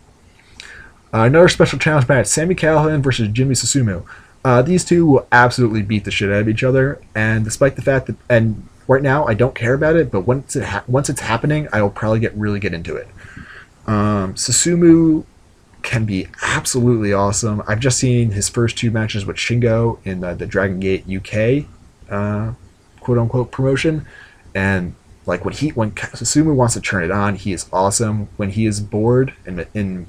Uh, 1.13 1.23
another 1.23 1.47
special 1.47 1.79
challenge 1.79 2.07
match: 2.09 2.27
Sami 2.27 2.55
Callihan 2.55 3.01
versus 3.01 3.29
Jimmy 3.29 3.55
Susumu. 3.55 4.05
Uh, 4.43 4.61
these 4.61 4.85
two 4.85 5.05
will 5.05 5.27
absolutely 5.31 5.81
beat 5.81 6.05
the 6.05 6.11
shit 6.11 6.31
out 6.31 6.41
of 6.41 6.49
each 6.49 6.63
other, 6.63 7.01
and 7.13 7.43
despite 7.43 7.75
the 7.75 7.81
fact 7.81 8.07
that, 8.07 8.15
and 8.29 8.67
right 8.87 9.01
now 9.01 9.25
I 9.25 9.33
don't 9.33 9.53
care 9.53 9.73
about 9.73 9.95
it, 9.95 10.11
but 10.11 10.21
once 10.21 10.55
it 10.55 10.63
ha- 10.63 10.83
once 10.87 11.09
it's 11.09 11.21
happening, 11.21 11.67
I 11.73 11.81
will 11.81 11.89
probably 11.89 12.19
get 12.19 12.33
really 12.35 12.59
get 12.59 12.73
into 12.73 12.95
it. 12.95 13.07
Um, 13.85 14.35
Susumu 14.35 15.25
can 15.81 16.05
be 16.05 16.27
absolutely 16.41 17.11
awesome. 17.13 17.63
I've 17.67 17.79
just 17.79 17.97
seen 17.97 18.31
his 18.31 18.49
first 18.49 18.77
two 18.77 18.91
matches 18.91 19.25
with 19.25 19.37
Shingo 19.37 19.99
in 20.05 20.21
the, 20.21 20.33
the 20.35 20.45
Dragon 20.45 20.79
Gate 20.79 21.05
UK 21.09 21.65
uh, 22.09 22.53
quote 22.99 23.17
unquote 23.17 23.51
promotion, 23.51 24.05
and 24.53 24.95
like 25.25 25.45
when 25.45 25.53
he 25.53 25.69
when 25.69 25.91
Susumu 25.91 26.55
wants 26.55 26.73
to 26.73 26.81
turn 26.81 27.03
it 27.03 27.11
on, 27.11 27.35
he 27.35 27.53
is 27.53 27.67
awesome. 27.71 28.27
When 28.37 28.49
he 28.51 28.65
is 28.65 28.79
bored 28.79 29.33
and, 29.45 29.65
and 29.73 30.07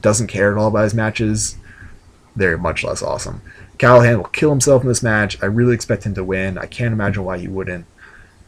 doesn't 0.00 0.28
care 0.28 0.52
at 0.52 0.58
all 0.58 0.68
about 0.68 0.84
his 0.84 0.94
matches, 0.94 1.56
they're 2.36 2.58
much 2.58 2.84
less 2.84 3.02
awesome. 3.02 3.42
Callihan 3.78 4.16
will 4.18 4.24
kill 4.24 4.50
himself 4.50 4.82
in 4.82 4.88
this 4.88 5.02
match. 5.02 5.42
I 5.42 5.46
really 5.46 5.74
expect 5.74 6.04
him 6.04 6.14
to 6.14 6.24
win. 6.24 6.58
I 6.58 6.66
can't 6.66 6.92
imagine 6.92 7.24
why 7.24 7.38
he 7.38 7.48
wouldn't. 7.48 7.86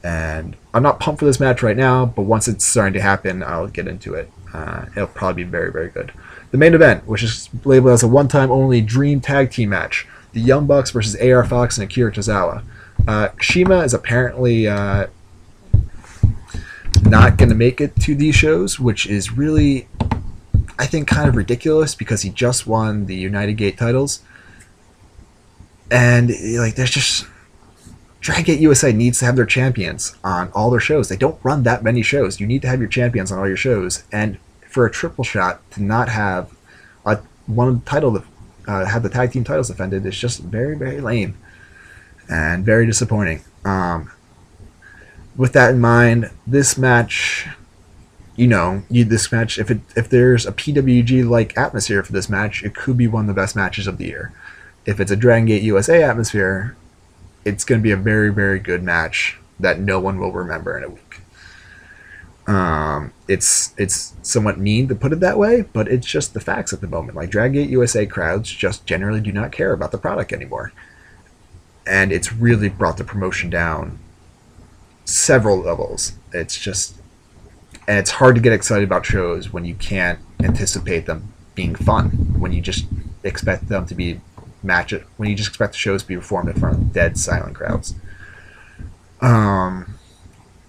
And 0.03 0.57
I'm 0.73 0.83
not 0.83 1.01
pumped 1.01 1.19
for 1.19 1.27
this 1.27 1.41
match 1.41 1.63
right 1.63 1.77
now, 1.77 2.07
but 2.07 2.23
once 2.23 2.47
it's 2.49 2.65
starting 2.65 2.95
to 2.95 3.01
happen, 3.01 3.43
I'll 3.43 3.67
get 3.67 3.89
into 3.89 4.15
it. 4.15 4.31
Uh, 4.53 4.87
it'll 4.93 5.09
probably 5.09 5.45
be 5.45 5.51
very, 5.51 5.73
very 5.73 5.89
good. 5.89 6.13
The 6.51 6.59
main 6.59 6.75
event, 6.75 7.07
which 7.07 7.23
is 7.23 7.51
labeled 7.65 7.93
as 7.93 8.03
a 8.03 8.09
one 8.09 8.29
time 8.29 8.51
only 8.51 8.81
Dream 8.81 9.21
Tag 9.21 9.51
Team 9.51 9.71
match 9.71 10.07
the 10.33 10.41
Young 10.41 10.67
Bucks 10.67 10.91
versus 10.91 11.17
AR 11.21 11.45
Fox 11.45 11.79
and 11.79 11.85
Akira 11.85 12.13
Tozawa. 12.13 12.63
Uh, 13.07 13.29
CIMA 13.41 13.81
is 13.81 13.95
apparently 13.95 14.69
uh, 14.69 15.07
not 17.03 17.37
going 17.37 17.49
to 17.49 17.55
make 17.55 17.81
it 17.81 17.97
to 17.97 18.15
these 18.15 18.35
shows, 18.35 18.79
which 18.79 19.07
is 19.07 19.33
really, 19.33 19.89
I 20.79 20.87
think, 20.87 21.09
kind 21.09 21.29
of 21.29 21.37
ridiculous 21.37 21.95
because 21.95 22.23
he 22.23 22.31
just 22.31 22.67
won 22.67 23.07
the 23.07 23.17
United 23.17 23.55
Gate 23.55 23.77
titles. 23.77 24.21
And, 25.91 26.31
like, 26.59 26.75
there's 26.75 26.91
just. 26.91 27.27
Dragon 28.21 28.45
Gate 28.45 28.61
USA 28.61 28.93
needs 28.93 29.21
to 29.21 29.25
have 29.27 29.37
their 29.37 29.47
champions 29.47 30.17
on 30.25 30.51
all 30.53 30.71
their 30.71 30.81
shows. 30.81 31.09
They 31.09 31.17
don't 31.17 31.39
run 31.45 31.63
that 31.63 31.85
many 31.85 32.03
shows. 32.03 32.41
You 32.41 32.47
need 32.47 32.63
to 32.63 32.69
have 32.69 32.81
your 32.81 32.89
champions 32.89 33.31
on 33.31 33.39
all 33.39 33.47
your 33.47 33.57
shows. 33.57 34.03
And 34.11 34.39
for 34.69 34.85
a 34.87 34.91
triple 34.91 35.25
shot 35.25 35.69
to 35.73 35.83
not 35.83 36.09
have 36.09 36.55
a 37.05 37.19
one 37.47 37.81
title 37.83 38.23
uh, 38.67 38.85
have 38.85 39.03
the 39.03 39.09
tag 39.09 39.33
team 39.33 39.45
titles 39.45 39.69
defended 39.69 40.05
is 40.05 40.19
just 40.19 40.41
very 40.41 40.77
very 40.77 41.01
lame 41.01 41.37
and 42.29 42.65
very 42.65 42.87
disappointing. 42.87 43.43
Um, 43.65 44.13
with 45.37 45.53
that 45.55 45.71
in 45.71 45.81
mind, 45.81 46.31
this 46.47 46.77
match, 46.77 47.49
you 48.39 48.47
know, 48.47 48.85
you 48.89 49.05
this 49.05 49.33
match 49.33 49.59
if 49.59 49.69
it 49.69 49.81
if 49.97 50.09
there's 50.09 50.47
a 50.47 50.53
PWG 50.53 51.29
like 51.29 51.59
atmosphere 51.59 52.05
for 52.05 52.13
this 52.13 52.29
match, 52.29 52.63
it 52.63 52.73
could 52.73 52.97
be 52.97 53.09
one 53.09 53.25
of 53.25 53.27
the 53.27 53.41
best 53.41 53.57
matches 53.57 53.89
of 53.89 53.99
the 53.99 54.07
year. 54.07 54.33
If 54.87 55.01
it's 55.01 55.11
a 55.11 55.17
Dragon 55.17 55.47
Gate 55.47 55.65
USA 55.65 56.05
atmosphere, 56.05 56.77
it's 57.45 57.65
going 57.65 57.81
to 57.81 57.83
be 57.83 57.91
a 57.91 57.97
very 57.97 58.33
very 58.33 58.61
good 58.61 58.85
match 58.85 59.39
that 59.59 59.81
no 59.81 59.99
one 59.99 60.21
will 60.21 60.31
remember 60.31 60.79
in 60.79 60.85
a 60.85 60.89
week. 60.89 61.21
Um, 62.47 63.13
it's 63.27 63.75
it's 63.77 64.15
somewhat 64.23 64.57
mean 64.57 64.87
to 64.87 64.95
put 64.95 65.13
it 65.13 65.19
that 65.19 65.37
way, 65.37 65.63
but 65.63 65.89
it's 65.89 66.07
just 66.07 66.33
the 66.33 66.41
facts 66.41 66.73
at 66.73 66.81
the 66.81 66.87
moment. 66.87 67.17
Like 67.17 67.31
Dragon 67.31 67.55
Gate 67.55 67.71
USA 67.71 68.07
crowds 68.07 68.51
just 68.51 68.87
generally 68.87 69.21
do 69.21 69.33
not 69.33 69.51
care 69.51 69.73
about 69.73 69.91
the 69.91 69.99
product 69.99 70.33
anymore, 70.33 70.73
and 71.89 72.13
it's 72.13 72.33
really 72.33 72.69
brought 72.69 72.99
the 72.99 73.05
promotion 73.05 73.51
down 73.51 73.99
several 75.05 75.59
levels. 75.59 76.13
It's 76.33 76.57
just, 76.57 76.98
and 77.89 77.99
it's 77.99 78.11
hard 78.11 78.35
to 78.35 78.41
get 78.41 78.53
excited 78.53 78.85
about 78.85 79.07
shows 79.07 79.51
when 79.51 79.65
you 79.65 79.75
can't 79.75 80.19
anticipate 80.41 81.07
them 81.07 81.33
being 81.55 81.75
fun. 81.75 82.11
When 82.39 82.53
you 82.53 82.61
just 82.61 82.87
expect 83.25 83.69
them 83.69 83.87
to 83.87 83.95
be 83.95 84.21
match 84.63 84.93
it. 84.93 85.07
When 85.17 85.31
you 85.31 85.35
just 85.35 85.49
expect 85.49 85.73
the 85.73 85.79
shows 85.79 86.03
to 86.03 86.09
be 86.09 86.17
performed 86.17 86.51
in 86.51 86.61
front 86.61 86.77
of 86.77 86.93
dead 86.93 87.17
silent 87.17 87.57
crowds. 87.57 87.95
Um, 89.23 89.99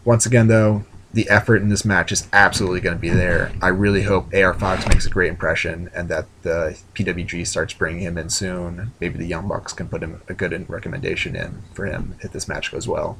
once 0.05 0.25
again, 0.25 0.47
though, 0.47 0.85
the 1.11 1.29
effort 1.29 1.57
in 1.57 1.67
this 1.67 1.83
match 1.83 2.13
is 2.13 2.27
absolutely 2.31 2.79
going 2.79 2.95
to 2.95 3.01
be 3.01 3.09
there. 3.09 3.51
I 3.61 3.67
really 3.67 4.03
hope 4.03 4.33
AR 4.33 4.53
Fox 4.53 4.87
makes 4.87 5.05
a 5.05 5.09
great 5.09 5.29
impression 5.29 5.89
and 5.93 6.07
that 6.07 6.27
the 6.43 6.79
PWG 6.93 7.45
starts 7.45 7.73
bringing 7.73 8.03
him 8.03 8.17
in 8.17 8.29
soon. 8.29 8.93
Maybe 9.01 9.17
the 9.17 9.27
Young 9.27 9.47
Bucks 9.47 9.73
can 9.73 9.89
put 9.89 10.03
him 10.03 10.21
a 10.29 10.33
good 10.33 10.69
recommendation 10.69 11.35
in 11.35 11.63
for 11.73 11.85
him 11.85 12.15
if 12.21 12.31
this 12.31 12.47
match 12.47 12.71
goes 12.71 12.87
well. 12.87 13.19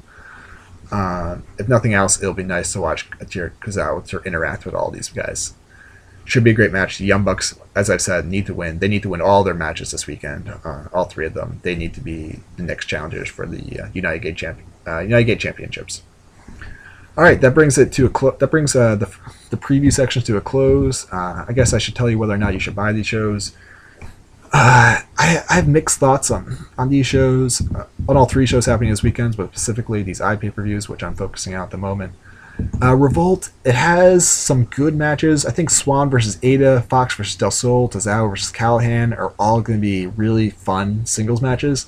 Uh, 0.90 1.38
if 1.58 1.68
nothing 1.68 1.94
else, 1.94 2.20
it'll 2.20 2.34
be 2.34 2.42
nice 2.42 2.72
to 2.72 2.80
watch 2.80 3.08
Akira 3.20 3.50
Tozawa 3.62 4.04
to 4.08 4.20
interact 4.22 4.64
with 4.64 4.74
all 4.74 4.90
these 4.90 5.08
guys. 5.08 5.54
Should 6.24 6.44
be 6.44 6.50
a 6.50 6.54
great 6.54 6.72
match. 6.72 6.98
The 6.98 7.06
Young 7.06 7.24
Bucks, 7.24 7.58
as 7.74 7.90
I've 7.90 8.02
said, 8.02 8.26
need 8.26 8.46
to 8.46 8.54
win. 8.54 8.78
They 8.78 8.88
need 8.88 9.02
to 9.02 9.08
win 9.08 9.20
all 9.20 9.42
their 9.42 9.54
matches 9.54 9.90
this 9.90 10.06
weekend. 10.06 10.52
Uh, 10.64 10.84
all 10.92 11.04
three 11.06 11.26
of 11.26 11.34
them. 11.34 11.60
They 11.62 11.74
need 11.74 11.94
to 11.94 12.00
be 12.00 12.40
the 12.56 12.62
next 12.62 12.86
challengers 12.86 13.28
for 13.28 13.46
the 13.46 13.80
uh, 13.80 13.88
United 13.92 14.20
Gate 14.22 14.36
Champion 14.36 14.66
uh, 14.86 15.00
United 15.00 15.24
Gate 15.24 15.40
Championships. 15.40 16.02
All 17.16 17.24
right, 17.24 17.40
that 17.40 17.54
brings 17.54 17.76
it 17.76 17.92
to 17.92 18.06
a 18.06 18.08
clo- 18.08 18.36
that 18.38 18.48
brings 18.48 18.76
uh, 18.76 18.96
the 18.96 19.12
the 19.50 19.56
preview 19.56 19.92
sections 19.92 20.24
to 20.26 20.36
a 20.36 20.40
close. 20.40 21.10
I 21.12 21.52
guess 21.54 21.72
I 21.72 21.78
should 21.78 21.96
tell 21.96 22.08
you 22.08 22.18
whether 22.18 22.34
or 22.34 22.38
not 22.38 22.54
you 22.54 22.60
should 22.60 22.76
buy 22.76 22.92
these 22.92 23.06
shows. 23.06 23.52
Uh, 24.52 25.00
I, 25.16 25.44
I 25.48 25.54
have 25.54 25.68
mixed 25.68 25.98
thoughts 25.98 26.30
on 26.30 26.56
on 26.76 26.88
these 26.88 27.06
shows, 27.06 27.62
uh, 27.74 27.86
on 28.08 28.16
all 28.16 28.26
three 28.26 28.46
shows 28.46 28.66
happening 28.66 28.90
this 28.90 29.02
weekend, 29.02 29.36
but 29.36 29.50
specifically 29.50 30.02
these 30.02 30.20
iPay 30.20 30.54
per 30.54 30.62
views, 30.62 30.88
which 30.88 31.02
I'm 31.02 31.14
focusing 31.14 31.54
on 31.54 31.62
at 31.62 31.70
the 31.70 31.78
moment. 31.78 32.14
Uh, 32.82 32.94
Revolt, 32.94 33.50
it 33.64 33.74
has 33.74 34.28
some 34.28 34.64
good 34.64 34.94
matches. 34.94 35.46
I 35.46 35.50
think 35.52 35.70
Swann 35.70 36.10
versus 36.10 36.36
Eita, 36.38 36.84
Fox 36.86 37.14
versus 37.14 37.36
Del 37.36 37.50
Sol, 37.50 37.88
Tozawa 37.88 38.28
versus 38.28 38.52
Callihan 38.52 39.16
are 39.16 39.32
all 39.38 39.62
going 39.62 39.78
to 39.78 39.80
be 39.80 40.06
really 40.08 40.50
fun 40.50 41.06
singles 41.06 41.40
matches. 41.40 41.86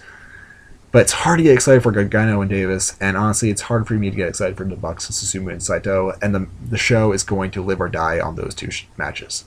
But 0.93 1.03
it's 1.03 1.13
hard 1.13 1.39
to 1.39 1.43
get 1.43 1.55
excited 1.55 1.83
for 1.83 1.91
Gargano 1.91 2.43
and 2.43 2.51
Davis, 2.51 2.97
and 3.01 3.17
honestly, 3.17 3.49
it's 3.51 3.63
hard 3.63 3.89
for 3.89 3.95
me 3.95 4.11
to 4.11 4.17
get 4.17 4.29
excited 4.29 4.57
for 4.57 4.65
the 4.65 4.77
Bucks, 4.77 5.11
Susumu, 5.11 5.51
and 5.51 5.63
Saito. 5.63 6.13
And 6.21 6.35
the 6.35 6.47
the 6.69 6.79
show 6.79 7.13
is 7.13 7.23
going 7.23 7.51
to 7.53 7.63
live 7.63 7.81
or 7.81 7.89
die 7.89 8.21
on 8.21 8.37
those 8.37 8.55
two 8.55 8.71
sh- 8.71 8.87
matches. 8.99 9.45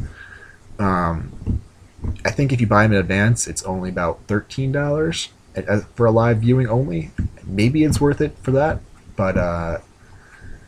Um, 0.80 1.62
I 2.24 2.32
think 2.32 2.52
if 2.52 2.62
you 2.62 2.68
buy 2.68 2.84
them 2.84 2.94
in 2.94 3.00
advance, 3.00 3.48
it's 3.48 3.64
only 3.64 3.90
about 3.90 4.22
thirteen 4.28 4.72
dollars 4.72 5.30
for 5.96 6.06
a 6.06 6.12
live 6.12 6.40
viewing 6.40 6.68
only. 6.68 7.12
Maybe 7.46 7.84
it's 7.84 8.02
worth 8.02 8.22
it 8.22 8.38
for 8.40 8.52
that, 8.52 8.80
but 9.16 9.38
uh, 9.38 9.80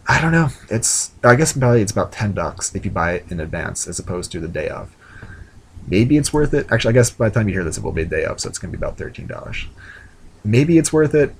I 0.07 0.21
don't 0.21 0.31
know. 0.31 0.49
It's 0.69 1.11
I 1.23 1.35
guess 1.35 1.53
probably 1.53 1.81
it's 1.81 1.91
about 1.91 2.11
ten 2.11 2.31
bucks 2.31 2.73
if 2.75 2.85
you 2.85 2.91
buy 2.91 3.13
it 3.13 3.31
in 3.31 3.39
advance 3.39 3.87
as 3.87 3.99
opposed 3.99 4.31
to 4.33 4.39
the 4.39 4.47
day 4.47 4.69
of. 4.69 4.95
Maybe 5.87 6.17
it's 6.17 6.33
worth 6.33 6.53
it. 6.53 6.67
Actually, 6.71 6.91
I 6.91 6.93
guess 6.93 7.11
by 7.11 7.29
the 7.29 7.35
time 7.35 7.47
you 7.47 7.53
hear 7.53 7.63
this, 7.63 7.77
it 7.77 7.83
will 7.83 7.93
be 7.93 8.03
day 8.05 8.25
of, 8.25 8.39
so 8.39 8.49
it's 8.49 8.59
going 8.59 8.71
to 8.71 8.77
be 8.77 8.83
about 8.83 8.97
thirteen 8.97 9.27
dollars 9.27 9.67
maybe 10.47 10.77
it's 10.77 10.91
worth 10.91 11.13
it. 11.13 11.35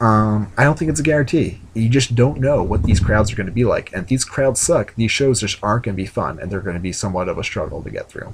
Um, 0.00 0.52
I 0.56 0.64
don't 0.64 0.78
think 0.78 0.90
it's 0.90 1.00
a 1.00 1.04
guarantee. 1.04 1.60
You 1.74 1.88
just 1.88 2.14
don't 2.14 2.40
know 2.40 2.62
what 2.62 2.84
these 2.84 3.00
crowds 3.00 3.32
are 3.32 3.36
going 3.36 3.46
to 3.46 3.52
be 3.52 3.64
like. 3.64 3.92
And 3.92 4.02
if 4.02 4.08
these 4.08 4.24
crowds 4.24 4.60
suck, 4.60 4.94
these 4.94 5.10
shows 5.10 5.40
just 5.40 5.62
aren't 5.62 5.84
going 5.84 5.96
to 5.96 6.02
be 6.02 6.06
fun, 6.06 6.38
and 6.38 6.50
they're 6.50 6.60
going 6.60 6.76
to 6.76 6.80
be 6.80 6.92
somewhat 6.92 7.28
of 7.28 7.38
a 7.38 7.44
struggle 7.44 7.82
to 7.82 7.90
get 7.90 8.08
through. 8.08 8.32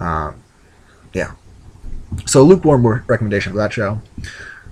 Um, 0.00 0.42
yeah. 1.12 1.32
So, 2.26 2.42
lukewarm 2.42 2.86
recommendation 3.06 3.52
for 3.52 3.58
that 3.58 3.72
show. 3.72 4.00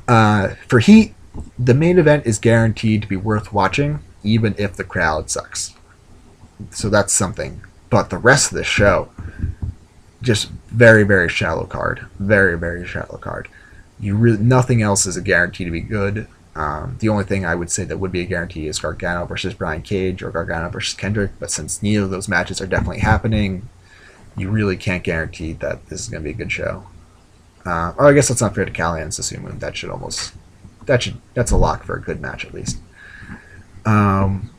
Uh, 0.08 0.54
for 0.66 0.80
Heat, 0.80 1.14
the 1.58 1.74
main 1.74 1.98
event 1.98 2.26
is 2.26 2.38
guaranteed 2.38 3.02
to 3.02 3.08
be 3.08 3.16
worth 3.16 3.52
watching, 3.52 4.00
even 4.24 4.54
if 4.58 4.74
the 4.74 4.84
crowd 4.84 5.30
sucks. 5.30 5.74
So, 6.70 6.88
that's 6.88 7.12
something. 7.12 7.60
But 7.90 8.10
the 8.10 8.18
rest 8.18 8.50
of 8.50 8.58
the 8.58 8.64
show, 8.64 9.10
just 10.20 10.50
very, 10.70 11.04
very 11.04 11.28
shallow 11.28 11.64
card. 11.64 12.06
Very, 12.18 12.58
very 12.58 12.86
shallow 12.86 13.18
card 13.18 13.48
you 14.00 14.16
really 14.16 14.38
nothing 14.38 14.82
else 14.82 15.06
is 15.06 15.16
a 15.16 15.22
guarantee 15.22 15.64
to 15.64 15.70
be 15.70 15.80
good. 15.80 16.26
Um, 16.54 16.96
the 16.98 17.08
only 17.08 17.24
thing 17.24 17.44
I 17.44 17.54
would 17.54 17.70
say 17.70 17.84
that 17.84 17.98
would 17.98 18.10
be 18.10 18.20
a 18.20 18.26
guarantee 18.26 18.66
is 18.66 18.78
Gargano 18.78 19.26
versus 19.26 19.54
Brian 19.54 19.82
Cage 19.82 20.22
or 20.22 20.30
Gargano 20.30 20.68
versus 20.68 20.94
Kendrick. 20.94 21.32
But 21.38 21.50
since 21.50 21.82
neither 21.82 22.04
of 22.04 22.10
those 22.10 22.28
matches 22.28 22.60
are 22.60 22.66
definitely 22.66 23.00
happening, 23.00 23.68
you 24.38 24.51
really 24.51 24.77
can't 24.77 25.03
guarantee 25.03 25.53
that 25.55 25.87
this 25.87 26.01
is 26.01 26.09
going 26.09 26.22
to 26.22 26.24
be 26.24 26.31
a 26.31 26.37
good 26.37 26.53
show. 26.53 26.87
Uh, 27.64 27.92
oh, 27.98 28.07
I 28.07 28.12
guess 28.12 28.29
that's 28.29 28.40
not 28.40 28.55
fair 28.55 28.64
to 28.64 28.72
Callihan 28.72 29.12
and. 29.37 29.61
That 29.61 29.77
should 29.77 29.90
almost 29.90 30.33
that 30.87 31.03
should 31.03 31.20
that's 31.35 31.51
a 31.51 31.57
lock 31.57 31.85
for 31.85 31.96
a 31.96 32.01
good 32.01 32.20
match 32.20 32.44
at 32.44 32.55
least. 32.55 32.79
Um, 33.85 34.51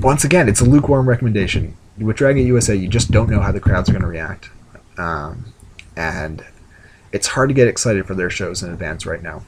once 0.00 0.24
again, 0.24 0.48
it's 0.48 0.60
a 0.60 0.64
lukewarm 0.64 1.08
recommendation. 1.08 1.76
With 1.98 2.16
Dragon 2.16 2.44
USA, 2.46 2.74
you 2.74 2.88
just 2.88 3.12
don't 3.12 3.30
know 3.30 3.40
how 3.40 3.52
the 3.52 3.60
crowds 3.60 3.88
are 3.88 3.92
going 3.92 4.02
to 4.02 4.08
react, 4.08 4.50
um, 4.98 5.52
and 5.96 6.44
it's 7.12 7.28
hard 7.28 7.48
to 7.50 7.54
get 7.54 7.68
excited 7.68 8.06
for 8.06 8.14
their 8.14 8.30
shows 8.30 8.62
in 8.62 8.72
advance 8.72 9.06
right 9.06 9.22
now. 9.22 9.44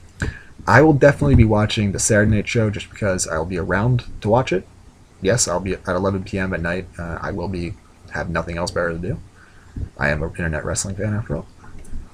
I 0.69 0.83
will 0.83 0.93
definitely 0.93 1.35
be 1.35 1.45
watching 1.45 1.91
the 1.91 1.99
Saturday 1.99 2.31
Night 2.37 2.49
Show 2.49 2.71
just 2.71 2.91
because 2.91 3.27
I'll 3.27 3.45
be 3.45 3.59
around 3.59 4.05
to 4.21 4.29
watch 4.29 4.53
it. 4.53 4.67
Yes, 5.21 5.49
I'll 5.49 5.61
be 5.61 5.75
at 5.75 5.89
11 5.89 6.25
p.m. 6.25 6.55
at 6.55 6.61
night. 6.61 6.87
Uh, 6.99 7.19
I 7.21 7.33
will 7.33 7.49
be 7.49 7.75
have 8.17 8.31
nothing 8.31 8.57
else 8.57 8.71
better 8.71 8.93
to 8.93 8.99
do. 8.99 9.21
I 9.99 10.09
am 10.09 10.23
an 10.23 10.31
internet 10.31 10.65
wrestling 10.65 10.97
fan 10.97 11.15
after 11.15 11.37
all. 11.37 11.47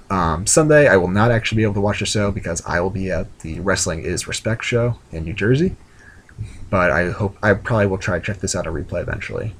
Um, 0.09 0.45
Sunday, 0.45 0.87
I 0.87 0.97
will 0.97 1.07
not 1.07 1.31
actually 1.31 1.57
be 1.57 1.63
able 1.63 1.73
to 1.75 1.81
watch 1.81 1.99
the 1.99 2.05
show 2.05 2.31
because 2.31 2.63
I 2.65 2.79
will 2.81 2.89
be 2.89 3.09
at 3.09 3.39
the 3.39 3.59
Wrestling 3.61 4.03
Is 4.03 4.27
Respect 4.27 4.63
show 4.63 4.99
in 5.11 5.23
New 5.23 5.33
Jersey. 5.33 5.75
But 6.69 6.91
I 6.91 7.11
hope 7.11 7.37
I 7.41 7.53
probably 7.53 7.87
will 7.87 7.97
try 7.97 8.19
to 8.19 8.25
check 8.25 8.39
this 8.39 8.55
out 8.55 8.67
on 8.67 8.73
replay 8.73 9.01
eventually. 9.01 9.53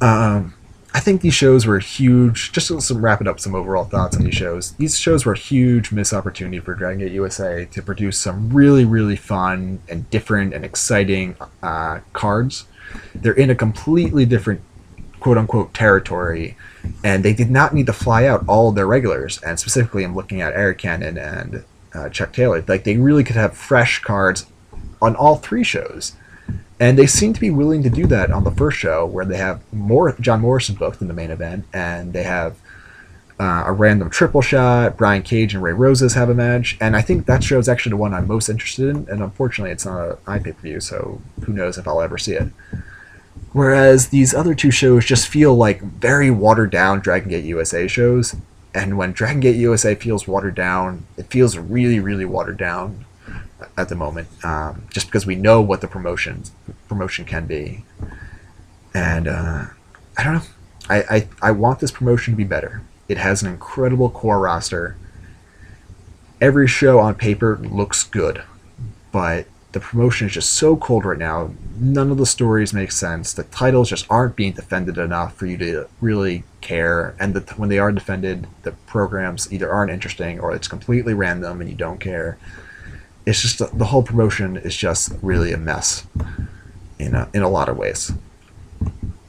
Um, 0.00 0.54
I 0.94 1.00
think 1.00 1.22
these 1.22 1.34
shows 1.34 1.66
were 1.66 1.78
huge. 1.78 2.52
Just 2.52 2.68
some 2.82 3.04
wrap 3.04 3.20
it 3.20 3.26
up, 3.26 3.40
some 3.40 3.54
overall 3.54 3.84
thoughts 3.84 4.16
on 4.16 4.24
these 4.24 4.34
shows. 4.34 4.72
These 4.72 4.98
shows 4.98 5.24
were 5.24 5.32
a 5.32 5.38
huge 5.38 5.90
missed 5.90 6.12
opportunity 6.12 6.58
for 6.58 6.74
Dragon 6.74 7.00
Gate 7.00 7.12
USA 7.12 7.64
to 7.72 7.82
produce 7.82 8.18
some 8.18 8.50
really, 8.52 8.84
really 8.84 9.16
fun 9.16 9.80
and 9.88 10.08
different 10.10 10.52
and 10.52 10.64
exciting 10.64 11.36
uh, 11.62 12.00
cards. 12.12 12.66
They're 13.14 13.32
in 13.32 13.48
a 13.48 13.54
completely 13.54 14.26
different 14.26 14.60
quote 15.22 15.38
unquote 15.38 15.72
territory, 15.72 16.56
and 17.04 17.24
they 17.24 17.32
did 17.32 17.50
not 17.50 17.72
need 17.72 17.86
to 17.86 17.92
fly 17.92 18.26
out 18.26 18.44
all 18.48 18.72
their 18.72 18.86
regulars. 18.86 19.40
And 19.42 19.58
specifically, 19.58 20.04
I'm 20.04 20.16
looking 20.16 20.42
at 20.42 20.54
Arik 20.54 20.78
Cannon 20.78 21.16
and 21.16 21.64
uh, 21.94 22.08
Chuck 22.08 22.32
Taylor. 22.32 22.64
Like 22.66 22.82
they 22.84 22.96
really 22.96 23.22
could 23.22 23.36
have 23.36 23.56
fresh 23.56 24.00
cards 24.00 24.46
on 25.00 25.14
all 25.14 25.36
three 25.36 25.64
shows. 25.64 26.16
And 26.80 26.98
they 26.98 27.06
seem 27.06 27.32
to 27.32 27.40
be 27.40 27.50
willing 27.50 27.84
to 27.84 27.90
do 27.90 28.08
that 28.08 28.32
on 28.32 28.42
the 28.42 28.50
first 28.50 28.76
show, 28.76 29.06
where 29.06 29.24
they 29.24 29.36
have 29.36 29.60
more 29.72 30.12
John 30.18 30.40
Morrison 30.40 30.74
booked 30.74 31.00
in 31.00 31.06
the 31.06 31.14
main 31.14 31.30
event, 31.30 31.64
and 31.72 32.12
they 32.12 32.24
have 32.24 32.56
uh, 33.38 33.62
a 33.66 33.72
random 33.72 34.10
triple 34.10 34.42
shot. 34.42 34.96
Brian 34.96 35.22
Cage 35.22 35.54
and 35.54 35.62
Ray 35.62 35.72
Rosas 35.72 36.14
have 36.14 36.28
a 36.28 36.34
match, 36.34 36.76
and 36.80 36.96
I 36.96 37.02
think 37.02 37.26
that 37.26 37.44
show 37.44 37.60
is 37.60 37.68
actually 37.68 37.90
the 37.90 37.98
one 37.98 38.12
I'm 38.12 38.26
most 38.26 38.48
interested 38.48 38.88
in. 38.88 39.08
And 39.08 39.22
unfortunately, 39.22 39.70
it's 39.70 39.86
not 39.86 40.08
an 40.08 40.16
iPay 40.26 40.56
per 40.56 40.62
view, 40.62 40.80
so 40.80 41.20
who 41.44 41.52
knows 41.52 41.78
if 41.78 41.86
I'll 41.86 42.02
ever 42.02 42.18
see 42.18 42.32
it. 42.32 42.48
Whereas 43.52 44.08
these 44.08 44.34
other 44.34 44.54
two 44.54 44.70
shows 44.70 45.04
just 45.04 45.28
feel 45.28 45.54
like 45.54 45.82
very 45.82 46.30
watered 46.30 46.70
down 46.70 47.00
Dragon 47.00 47.28
Gate 47.28 47.44
USA 47.44 47.86
shows, 47.86 48.34
and 48.74 48.96
when 48.96 49.12
Dragon 49.12 49.40
Gate 49.40 49.56
USA 49.56 49.94
feels 49.94 50.26
watered 50.26 50.54
down, 50.54 51.04
it 51.16 51.26
feels 51.26 51.58
really, 51.58 52.00
really 52.00 52.24
watered 52.24 52.56
down 52.56 53.04
at 53.76 53.88
the 53.88 53.94
moment, 53.94 54.28
um, 54.44 54.86
just 54.90 55.06
because 55.06 55.26
we 55.26 55.34
know 55.34 55.60
what 55.60 55.80
the 55.82 55.88
promotion 55.88 56.44
promotion 56.88 57.24
can 57.24 57.46
be, 57.46 57.84
and 58.94 59.28
uh, 59.28 59.66
I 60.16 60.24
don't 60.24 60.34
know. 60.34 60.42
I, 60.88 61.02
I 61.02 61.28
I 61.42 61.50
want 61.52 61.80
this 61.80 61.90
promotion 61.90 62.32
to 62.32 62.36
be 62.36 62.44
better. 62.44 62.82
It 63.08 63.18
has 63.18 63.42
an 63.42 63.48
incredible 63.50 64.08
core 64.10 64.38
roster. 64.40 64.96
Every 66.40 66.66
show 66.66 66.98
on 66.98 67.14
paper 67.14 67.58
looks 67.58 68.02
good, 68.02 68.42
but 69.12 69.46
the 69.72 69.80
promotion 69.80 70.26
is 70.26 70.34
just 70.34 70.52
so 70.52 70.76
cold 70.76 71.04
right 71.04 71.18
now. 71.18 71.50
None 71.76 72.10
of 72.10 72.18
the 72.18 72.26
stories 72.26 72.74
make 72.74 72.92
sense. 72.92 73.32
The 73.32 73.44
titles 73.44 73.88
just 73.88 74.06
aren't 74.10 74.36
being 74.36 74.52
defended 74.52 74.98
enough 74.98 75.34
for 75.34 75.46
you 75.46 75.56
to 75.58 75.88
really 76.00 76.44
care. 76.60 77.14
And 77.18 77.34
the, 77.34 77.40
when 77.54 77.70
they 77.70 77.78
are 77.78 77.90
defended, 77.90 78.46
the 78.62 78.72
programs 78.72 79.50
either 79.52 79.70
aren't 79.70 79.90
interesting 79.90 80.38
or 80.38 80.54
it's 80.54 80.68
completely 80.68 81.14
random 81.14 81.60
and 81.60 81.70
you 81.70 81.76
don't 81.76 82.00
care. 82.00 82.36
It's 83.24 83.40
just 83.40 83.78
the 83.78 83.84
whole 83.86 84.02
promotion 84.02 84.58
is 84.58 84.76
just 84.76 85.12
really 85.22 85.52
a 85.52 85.58
mess 85.58 86.06
in 86.98 87.14
a, 87.14 87.30
in 87.32 87.42
a 87.42 87.48
lot 87.48 87.68
of 87.68 87.78
ways. 87.78 88.12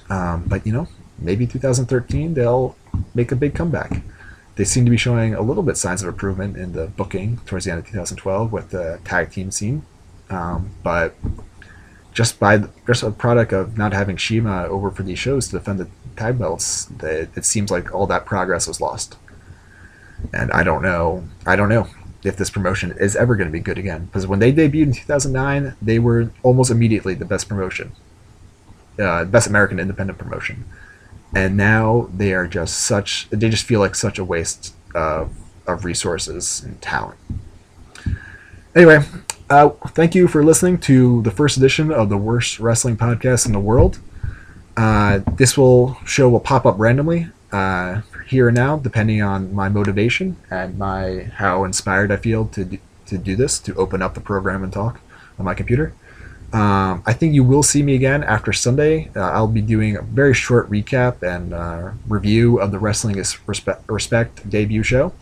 Um, 0.10 0.44
but 0.48 0.68
you 0.68 0.74
know, 0.74 0.88
maybe 1.20 1.48
2013 1.48 2.34
they'll 2.34 2.76
make 3.16 3.32
a 3.32 3.36
big 3.36 3.56
comeback. 3.56 4.02
They 4.56 4.66
seem 4.66 4.84
to 4.86 4.92
be 4.92 4.98
showing 4.98 5.34
a 5.34 5.42
little 5.42 5.64
bit 5.64 5.78
signs 5.78 6.04
of 6.04 6.10
improvement 6.10 6.58
in 6.58 6.74
the 6.74 6.88
booking 6.88 7.38
towards 7.46 7.66
the 7.66 7.72
end 7.72 7.80
of 7.80 7.86
2012 7.86 8.52
with 8.52 8.70
the 8.72 9.00
tag 9.06 9.32
team 9.32 9.50
scene 9.50 9.84
um, 10.34 10.70
but 10.84 11.16
just 12.14 12.40
by 12.40 12.58
the, 12.58 12.70
just 12.86 13.04
a 13.04 13.12
product 13.12 13.54
of 13.54 13.78
not 13.78 13.94
having 13.94 14.18
CIMA 14.18 14.66
over 14.66 14.92
for 14.92 15.04
these 15.04 15.20
shows 15.20 15.48
to 15.48 15.58
defend 15.58 15.80
the 15.80 15.88
tag 16.16 16.38
belts, 16.38 16.90
it, 17.02 17.30
it 17.36 17.46
seems 17.46 17.72
like 17.72 17.94
all 17.94 18.08
that 18.08 18.26
progress 18.26 18.68
was 18.68 18.80
lost. 18.80 19.18
And 20.34 20.52
I 20.52 20.64
don't 20.64 20.82
know. 20.82 21.24
I 21.46 21.56
don't 21.56 21.70
know 21.70 21.88
if 22.24 22.38
this 22.38 22.50
promotion 22.50 22.94
is 23.00 23.16
ever 23.16 23.36
going 23.36 23.48
to 23.48 23.52
be 23.52 23.60
good 23.60 23.78
again. 23.78 24.06
Because 24.06 24.26
when 24.28 24.40
they 24.40 24.54
debuted 24.54 24.84
in 24.84 24.94
2009, 24.94 25.76
they 25.82 26.00
were 26.00 26.32
almost 26.44 26.72
immediately 26.72 27.14
the 27.14 27.26
best 27.26 27.50
promotion, 27.50 27.92
uh, 29.00 29.26
best 29.26 29.48
American 29.48 29.80
independent 29.80 30.18
promotion. 30.18 30.66
And 31.36 31.58
now 31.58 32.10
they 32.16 32.34
are 32.34 32.48
just 32.48 32.80
such. 32.80 33.28
They 33.32 33.50
just 33.50 33.66
feel 33.66 33.80
like 33.80 33.96
such 33.96 34.20
a 34.20 34.24
waste 34.24 34.76
of 34.94 35.36
of 35.66 35.84
resources 35.84 36.62
and 36.64 36.80
talent. 36.82 37.18
Anyway, 38.76 39.04
uh, 39.50 39.70
thank 39.90 40.16
you 40.16 40.28
for 40.28 40.44
listening 40.44 40.78
to 40.80 41.22
the 41.24 41.32
first 41.32 41.58
edition 41.58 41.92
of 41.92 42.10
the 42.10 42.18
worst 42.18 42.60
wrestling 42.60 42.98
podcast 42.98 43.46
in 43.46 43.52
the 43.52 43.60
world. 43.60 44.00
Uh, 44.76 45.20
this 45.38 45.58
will 45.58 45.96
show 46.06 46.30
will 46.30 46.40
pop 46.40 46.66
up 46.66 46.76
randomly 46.78 47.28
uh, 47.52 48.02
here 48.28 48.48
and 48.48 48.56
now, 48.56 48.78
depending 48.78 49.22
on 49.22 49.54
my 49.54 49.70
motivation 49.70 50.38
and 50.50 50.78
my 50.78 51.32
how 51.36 51.64
inspired 51.64 52.12
I 52.12 52.16
feel 52.16 52.48
to 52.48 52.66
do, 52.66 52.78
to 53.06 53.18
do 53.18 53.36
this, 53.36 53.60
to 53.60 53.76
open 53.76 54.02
up 54.02 54.14
the 54.16 54.22
program 54.22 54.64
and 54.64 54.74
talk 54.74 55.00
on 55.38 55.46
my 55.46 55.54
computer. 55.54 55.94
Um, 56.52 57.02
I 57.08 57.14
think 57.14 57.34
you 57.34 57.44
will 57.44 57.64
see 57.64 57.82
me 57.82 57.96
again 57.96 58.24
after 58.24 58.54
Sunday. 58.54 59.10
Uh, 59.16 59.22
I'll 59.32 59.48
be 59.48 59.62
doing 59.62 59.98
a 59.98 60.04
very 60.04 60.36
short 60.36 60.70
recap 60.70 61.24
and 61.24 61.52
uh, 61.52 61.92
review 62.08 62.60
of 62.60 62.72
the 62.72 62.78
Wrestling 62.78 63.18
is 63.18 63.38
Respect, 63.48 63.82
Respect 63.90 64.48
debut 64.50 64.84
show. 64.84 65.14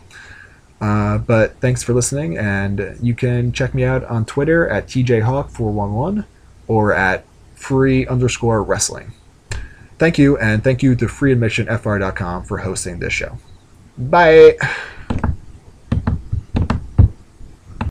Uh, 0.82 1.16
but 1.16 1.54
thanks 1.60 1.80
for 1.80 1.94
listening, 1.94 2.36
and 2.36 2.98
you 3.00 3.14
can 3.14 3.52
check 3.52 3.72
me 3.72 3.84
out 3.84 4.02
on 4.06 4.24
Twitter 4.24 4.68
at 4.68 4.88
tjhawk411 4.88 6.24
or 6.66 6.92
at 6.92 7.24
free 7.54 8.04
underscore 8.08 8.64
wrestling. 8.64 9.12
Thank 9.98 10.18
you, 10.18 10.36
and 10.38 10.64
thank 10.64 10.82
you 10.82 10.96
to 10.96 11.06
freeadmissionfr.com 11.06 12.44
for 12.44 12.58
hosting 12.58 12.98
this 12.98 13.12
show. 13.12 13.38
Bye. 13.96 14.56